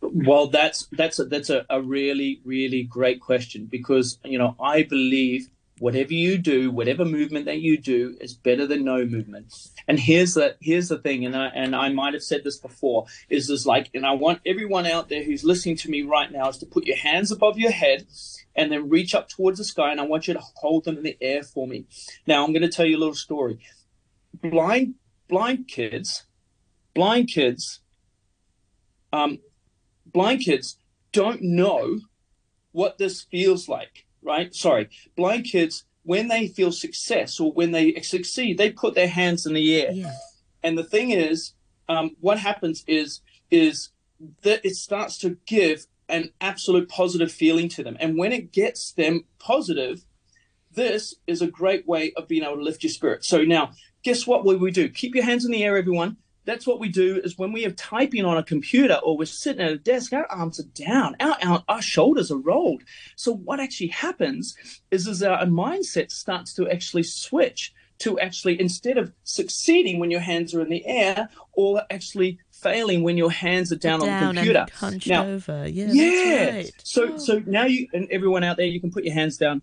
Well, 0.02 0.48
that's 0.48 0.88
that's 0.92 1.20
a, 1.20 1.26
that's 1.26 1.50
a, 1.50 1.66
a 1.70 1.82
really 1.82 2.42
really 2.44 2.84
great 2.84 3.22
question 3.22 3.68
because 3.72 4.18
you 4.26 4.38
know 4.38 4.56
I 4.60 4.84
believe 4.84 5.48
whatever 5.82 6.14
you 6.14 6.38
do, 6.38 6.70
whatever 6.70 7.04
movement 7.04 7.46
that 7.46 7.60
you 7.60 7.76
do, 7.76 8.16
is 8.22 8.36
better 8.36 8.68
than 8.68 8.86
no 8.86 9.04
movement. 9.04 9.52
And 9.88 10.00
here's 10.00 10.36
the 10.36 10.56
here's 10.62 10.90
the 10.90 11.00
thing, 11.00 11.26
and 11.26 11.36
I 11.36 11.48
and 11.48 11.76
I 11.76 11.90
might 11.90 12.14
have 12.14 12.24
said 12.24 12.44
this 12.44 12.58
before, 12.58 13.08
is 13.30 13.48
this 13.48 13.66
like, 13.66 13.90
and 13.96 14.06
I 14.06 14.12
want 14.14 14.42
everyone 14.46 14.86
out 14.86 15.10
there 15.10 15.24
who's 15.24 15.44
listening 15.44 15.78
to 15.78 15.90
me 15.90 16.04
right 16.04 16.32
now 16.32 16.48
is 16.50 16.60
to 16.60 16.68
put 16.68 16.86
your 16.86 16.98
hands 16.98 17.32
above 17.32 17.58
your 17.58 17.72
head 17.72 18.06
and 18.56 18.72
then 18.72 18.90
reach 18.90 19.16
up 19.16 19.28
towards 19.28 19.58
the 19.58 19.64
sky, 19.64 19.92
and 19.92 20.00
I 20.00 20.06
want 20.06 20.28
you 20.28 20.36
to 20.36 20.42
hold 20.56 20.84
them 20.84 20.98
in 20.98 21.04
the 21.04 21.18
air 21.20 21.42
for 21.42 21.68
me. 21.68 21.86
Now 22.28 22.46
I'm 22.46 22.54
going 22.54 22.62
to 22.62 22.70
tell 22.70 22.86
you 22.86 22.98
a 22.98 23.00
little 23.00 23.16
story. 23.16 23.60
Blind 24.34 24.96
blind 25.28 25.68
kids, 25.68 26.26
blind 26.94 27.28
kids, 27.28 27.80
um, 29.12 29.40
blind 30.06 30.42
kids 30.42 30.78
don't 31.12 31.42
know 31.42 32.02
what 32.72 33.00
this 33.00 33.24
feels 33.24 33.68
like, 33.68 34.06
right? 34.24 34.54
Sorry, 34.54 34.90
blind 35.16 35.46
kids, 35.46 35.86
when 36.04 36.28
they 36.28 36.48
feel 36.48 36.72
success 36.72 37.40
or 37.40 37.52
when 37.52 37.72
they 37.72 38.02
succeed, 38.02 38.58
they 38.58 38.72
put 38.72 38.96
their 38.96 39.08
hands 39.08 39.46
in 39.46 39.54
the 39.54 39.82
air. 39.82 39.92
Yeah. 39.92 40.14
And 40.64 40.78
the 40.78 40.84
thing 40.84 41.12
is, 41.12 41.54
um, 41.90 42.16
what 42.20 42.40
happens 42.40 42.84
is 42.88 43.22
is 43.50 43.90
that 44.44 44.66
it 44.66 44.76
starts 44.76 45.18
to 45.18 45.38
give 45.46 45.86
an 46.08 46.30
absolute 46.40 46.90
positive 46.90 47.32
feeling 47.32 47.70
to 47.70 47.84
them. 47.84 47.98
And 48.00 48.18
when 48.18 48.32
it 48.32 48.52
gets 48.52 48.92
them 48.92 49.26
positive, 49.40 50.06
this 50.74 51.16
is 51.28 51.42
a 51.42 51.48
great 51.48 51.88
way 51.88 52.14
of 52.16 52.28
being 52.28 52.44
able 52.44 52.58
to 52.58 52.64
lift 52.64 52.84
your 52.84 52.92
spirit. 52.92 53.26
So 53.26 53.44
now 53.44 53.72
guess 54.04 54.26
what 54.28 54.46
we, 54.46 54.56
we 54.56 54.72
do? 54.72 54.90
Keep 54.90 55.16
your 55.16 55.24
hands 55.24 55.46
in 55.46 55.52
the 55.52 55.64
air, 55.64 55.78
everyone. 55.78 56.18
That's 56.46 56.66
what 56.66 56.80
we 56.80 56.90
do 56.90 57.22
is 57.24 57.38
when 57.38 57.52
we 57.52 57.66
are 57.66 57.72
typing 57.72 58.26
on 58.26 58.38
a 58.38 58.44
computer 58.44 58.96
or 59.04 59.18
we're 59.18 59.26
sitting 59.26 59.62
at 59.62 59.72
a 59.72 59.78
desk, 59.78 60.14
our 60.14 60.26
arms 60.32 60.60
are 60.60 60.70
down, 60.74 61.16
our, 61.20 61.38
our, 61.44 61.64
our 61.68 61.82
shoulders 61.82 62.32
are 62.32 62.38
rolled. 62.38 62.84
So 63.16 63.34
what 63.34 63.60
actually 63.60 63.88
happens 63.88 64.56
is, 64.90 65.08
is 65.08 65.22
our 65.22 65.46
mindset 65.46 66.12
starts 66.12 66.54
to 66.56 66.70
actually 66.70 67.04
switch 67.04 67.74
to 68.00 68.20
actually, 68.20 68.60
instead 68.60 68.98
of 68.98 69.14
succeeding 69.24 70.00
when 70.00 70.10
your 70.10 70.20
hands 70.20 70.56
are 70.56 70.62
in 70.62 70.70
the 70.70 70.86
air 70.86 71.30
or 71.54 71.84
actually 71.92 72.40
failing 72.52 73.04
when 73.04 73.18
your 73.18 73.32
hands 73.32 73.72
are 73.72 73.76
down, 73.76 74.00
down 74.00 74.24
on 74.24 74.36
the 74.36 74.42
computer. 74.42 74.66
And 74.82 75.08
now, 75.08 75.26
over. 75.26 75.68
Yeah. 75.68 75.92
Yeah. 75.92 76.50
Right. 76.50 76.72
So, 76.84 77.14
oh. 77.14 77.18
so 77.18 77.44
now 77.46 77.66
you 77.66 77.88
and 77.94 78.08
everyone 78.10 78.44
out 78.44 78.58
there, 78.58 78.66
you 78.66 78.82
can 78.82 78.92
put 78.92 79.04
your 79.04 79.14
hands 79.14 79.38
down. 79.38 79.62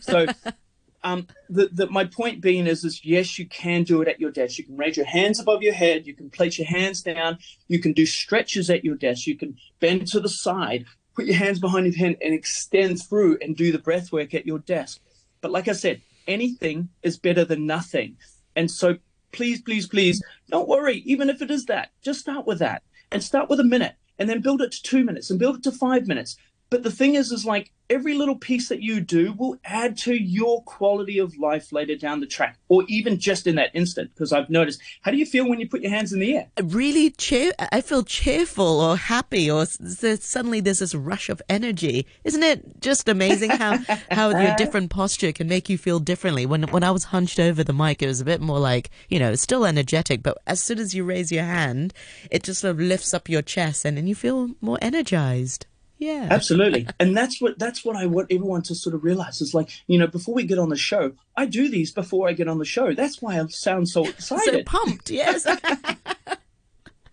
So 0.00 0.26
um, 1.04 1.26
the, 1.48 1.68
the, 1.72 1.88
my 1.88 2.04
point 2.04 2.40
being 2.40 2.66
is, 2.66 2.84
is 2.84 3.04
yes, 3.04 3.38
you 3.38 3.46
can 3.46 3.82
do 3.82 4.02
it 4.02 4.08
at 4.08 4.20
your 4.20 4.30
desk. 4.30 4.58
You 4.58 4.64
can 4.64 4.76
raise 4.76 4.96
your 4.96 5.06
hands 5.06 5.40
above 5.40 5.62
your 5.62 5.74
head. 5.74 6.06
You 6.06 6.14
can 6.14 6.30
place 6.30 6.58
your 6.58 6.68
hands 6.68 7.02
down. 7.02 7.38
You 7.68 7.80
can 7.80 7.92
do 7.92 8.06
stretches 8.06 8.70
at 8.70 8.84
your 8.84 8.94
desk. 8.94 9.26
You 9.26 9.36
can 9.36 9.56
bend 9.80 10.06
to 10.08 10.20
the 10.20 10.28
side, 10.28 10.84
put 11.14 11.26
your 11.26 11.36
hands 11.36 11.58
behind 11.58 11.86
your 11.86 11.96
head 11.96 12.16
and 12.22 12.32
extend 12.32 13.02
through 13.02 13.38
and 13.40 13.56
do 13.56 13.72
the 13.72 13.78
breath 13.78 14.12
work 14.12 14.34
at 14.34 14.46
your 14.46 14.60
desk. 14.60 15.00
But 15.40 15.50
like 15.50 15.68
I 15.68 15.72
said, 15.72 16.02
anything 16.28 16.88
is 17.02 17.18
better 17.18 17.44
than 17.44 17.66
nothing. 17.66 18.16
And 18.54 18.70
so 18.70 18.98
please, 19.32 19.60
please, 19.60 19.88
please 19.88 20.22
don't 20.50 20.68
worry. 20.68 20.98
Even 20.98 21.28
if 21.28 21.42
it 21.42 21.50
is 21.50 21.66
that, 21.66 21.90
just 22.02 22.20
start 22.20 22.46
with 22.46 22.60
that 22.60 22.82
and 23.10 23.22
start 23.22 23.48
with 23.48 23.60
a 23.60 23.64
minute 23.64 23.94
and 24.18 24.28
then 24.28 24.40
build 24.40 24.62
it 24.62 24.72
to 24.72 24.82
two 24.82 25.04
minutes 25.04 25.30
and 25.30 25.38
build 25.38 25.56
it 25.56 25.62
to 25.64 25.72
five 25.72 26.06
minutes. 26.06 26.36
But 26.72 26.84
the 26.84 26.90
thing 26.90 27.16
is, 27.16 27.30
is 27.32 27.44
like 27.44 27.70
every 27.90 28.14
little 28.14 28.34
piece 28.34 28.70
that 28.70 28.80
you 28.80 28.98
do 28.98 29.34
will 29.34 29.58
add 29.62 29.98
to 29.98 30.14
your 30.14 30.62
quality 30.62 31.18
of 31.18 31.36
life 31.36 31.70
later 31.70 31.96
down 31.96 32.20
the 32.20 32.26
track, 32.26 32.58
or 32.70 32.82
even 32.88 33.18
just 33.18 33.46
in 33.46 33.56
that 33.56 33.72
instant. 33.74 34.10
Because 34.14 34.32
I've 34.32 34.48
noticed, 34.48 34.80
how 35.02 35.10
do 35.10 35.18
you 35.18 35.26
feel 35.26 35.46
when 35.46 35.60
you 35.60 35.68
put 35.68 35.82
your 35.82 35.90
hands 35.90 36.14
in 36.14 36.20
the 36.20 36.34
air? 36.34 36.48
Really 36.62 37.10
cheer. 37.10 37.52
I 37.58 37.82
feel 37.82 38.04
cheerful 38.04 38.80
or 38.80 38.96
happy, 38.96 39.50
or 39.50 39.66
suddenly 39.66 40.60
there's 40.60 40.78
this 40.78 40.94
rush 40.94 41.28
of 41.28 41.42
energy. 41.46 42.06
Isn't 42.24 42.42
it 42.42 42.80
just 42.80 43.06
amazing 43.06 43.50
how 43.50 43.76
how 44.10 44.30
your 44.30 44.54
different 44.56 44.88
posture 44.88 45.32
can 45.32 45.48
make 45.48 45.68
you 45.68 45.76
feel 45.76 46.00
differently? 46.00 46.46
When 46.46 46.62
when 46.68 46.84
I 46.84 46.90
was 46.90 47.04
hunched 47.04 47.38
over 47.38 47.62
the 47.62 47.74
mic, 47.74 48.00
it 48.00 48.06
was 48.06 48.22
a 48.22 48.24
bit 48.24 48.40
more 48.40 48.58
like 48.58 48.88
you 49.10 49.18
know, 49.18 49.34
still 49.34 49.66
energetic, 49.66 50.22
but 50.22 50.38
as 50.46 50.62
soon 50.62 50.78
as 50.78 50.94
you 50.94 51.04
raise 51.04 51.30
your 51.30 51.44
hand, 51.44 51.92
it 52.30 52.44
just 52.44 52.62
sort 52.62 52.70
of 52.70 52.80
lifts 52.80 53.12
up 53.12 53.28
your 53.28 53.42
chest, 53.42 53.84
and 53.84 53.98
then 53.98 54.06
you 54.06 54.14
feel 54.14 54.52
more 54.62 54.78
energized. 54.80 55.66
Yeah. 56.02 56.26
Absolutely. 56.30 56.88
And 56.98 57.16
that's 57.16 57.40
what 57.40 57.60
that's 57.60 57.84
what 57.84 57.94
I 57.94 58.06
want 58.06 58.32
everyone 58.32 58.62
to 58.62 58.74
sort 58.74 58.96
of 58.96 59.04
realize 59.04 59.40
is 59.40 59.54
like, 59.54 59.70
you 59.86 60.00
know, 60.00 60.08
before 60.08 60.34
we 60.34 60.42
get 60.42 60.58
on 60.58 60.68
the 60.68 60.76
show, 60.76 61.12
I 61.36 61.46
do 61.46 61.70
these 61.70 61.92
before 61.92 62.28
I 62.28 62.32
get 62.32 62.48
on 62.48 62.58
the 62.58 62.64
show. 62.64 62.92
That's 62.92 63.22
why 63.22 63.40
I 63.40 63.46
sound 63.46 63.88
so 63.88 64.04
excited. 64.08 64.52
so 64.52 64.62
pumped, 64.64 65.10
yes. 65.10 65.46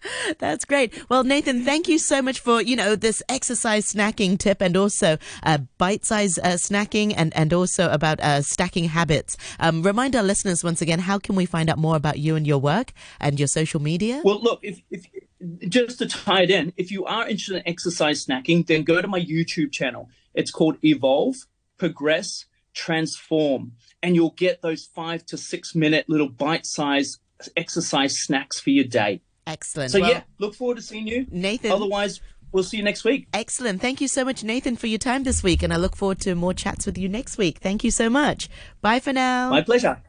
That's 0.40 0.66
great. 0.66 0.94
Well, 1.08 1.24
Nathan, 1.24 1.64
thank 1.64 1.88
you 1.88 2.00
so 2.00 2.22
much 2.24 2.40
for, 2.40 2.64
you 2.64 2.76
know, 2.76 2.96
this 2.96 3.22
exercise 3.30 3.94
snacking 3.94 4.40
tip 4.40 4.60
and 4.60 4.76
also 4.76 5.20
uh, 5.44 5.60
bite 5.78 6.04
size 6.04 6.40
uh, 6.40 6.54
snacking 6.54 7.14
and, 7.16 7.36
and 7.36 7.54
also 7.54 7.92
about 7.92 8.20
uh, 8.22 8.42
stacking 8.42 8.86
habits. 8.86 9.38
Um, 9.60 9.84
remind 9.84 10.16
our 10.16 10.24
listeners 10.24 10.64
once 10.64 10.82
again, 10.82 11.00
how 11.00 11.20
can 11.20 11.36
we 11.36 11.46
find 11.46 11.70
out 11.70 11.78
more 11.78 11.96
about 11.96 12.18
you 12.18 12.36
and 12.36 12.48
your 12.48 12.60
work 12.60 12.94
and 13.20 13.40
your 13.40 13.48
social 13.48 13.82
media? 13.82 14.22
Well, 14.24 14.42
look, 14.42 14.60
if, 14.64 14.82
if 14.90 15.06
just 15.68 16.00
to 16.00 16.08
tie 16.08 16.44
it 16.44 16.52
in, 16.52 16.74
if 16.78 16.92
you 16.92 17.06
are 17.06 17.28
interested 17.28 17.58
in 17.58 17.68
exercise 17.68 18.26
snacking, 18.26 18.66
then 18.68 18.84
go 18.84 19.02
to 19.02 19.08
my 19.08 19.20
YouTube 19.20 19.72
channel. 19.72 20.10
It's 20.34 20.52
called 20.52 20.78
Evolve, 20.84 21.36
Progress, 21.78 22.46
Transform, 22.74 23.74
and 24.04 24.16
you'll 24.16 24.32
get 24.32 24.62
those 24.62 24.86
five 24.86 25.26
to 25.28 25.38
six 25.38 25.76
minute 25.76 26.06
little 26.08 26.30
bite 26.30 26.66
sized 26.66 27.20
exercise 27.56 28.20
snacks 28.20 28.60
for 28.60 28.70
your 28.70 28.86
day. 28.86 29.22
Excellent. 29.48 29.92
So, 29.92 30.00
well, 30.00 30.12
yeah, 30.12 30.24
look 30.38 30.54
forward 30.54 30.78
to 30.78 30.84
seeing 30.84 31.08
you. 31.08 31.26
Nathan. 31.32 31.72
Otherwise, 31.72 32.22
we'll 32.52 32.64
see 32.64 32.78
you 32.78 32.84
next 32.84 33.04
week. 33.04 33.28
Excellent. 33.34 33.82
Thank 33.82 34.02
you 34.02 34.08
so 34.08 34.24
much, 34.24 34.44
Nathan, 34.44 34.76
for 34.76 34.88
your 34.88 35.00
time 35.00 35.24
this 35.24 35.42
week. 35.42 35.64
And 35.64 35.74
I 35.74 35.78
look 35.78 35.96
forward 35.96 36.20
to 36.22 36.36
more 36.36 36.54
chats 36.54 36.86
with 36.86 36.98
you 36.98 37.10
next 37.10 37.38
week. 37.38 37.60
Thank 37.60 37.84
you 37.84 37.92
so 37.92 38.10
much. 38.10 38.50
Bye 38.82 39.00
for 39.00 39.14
now. 39.14 39.50
My 39.50 39.62
pleasure. 39.62 40.02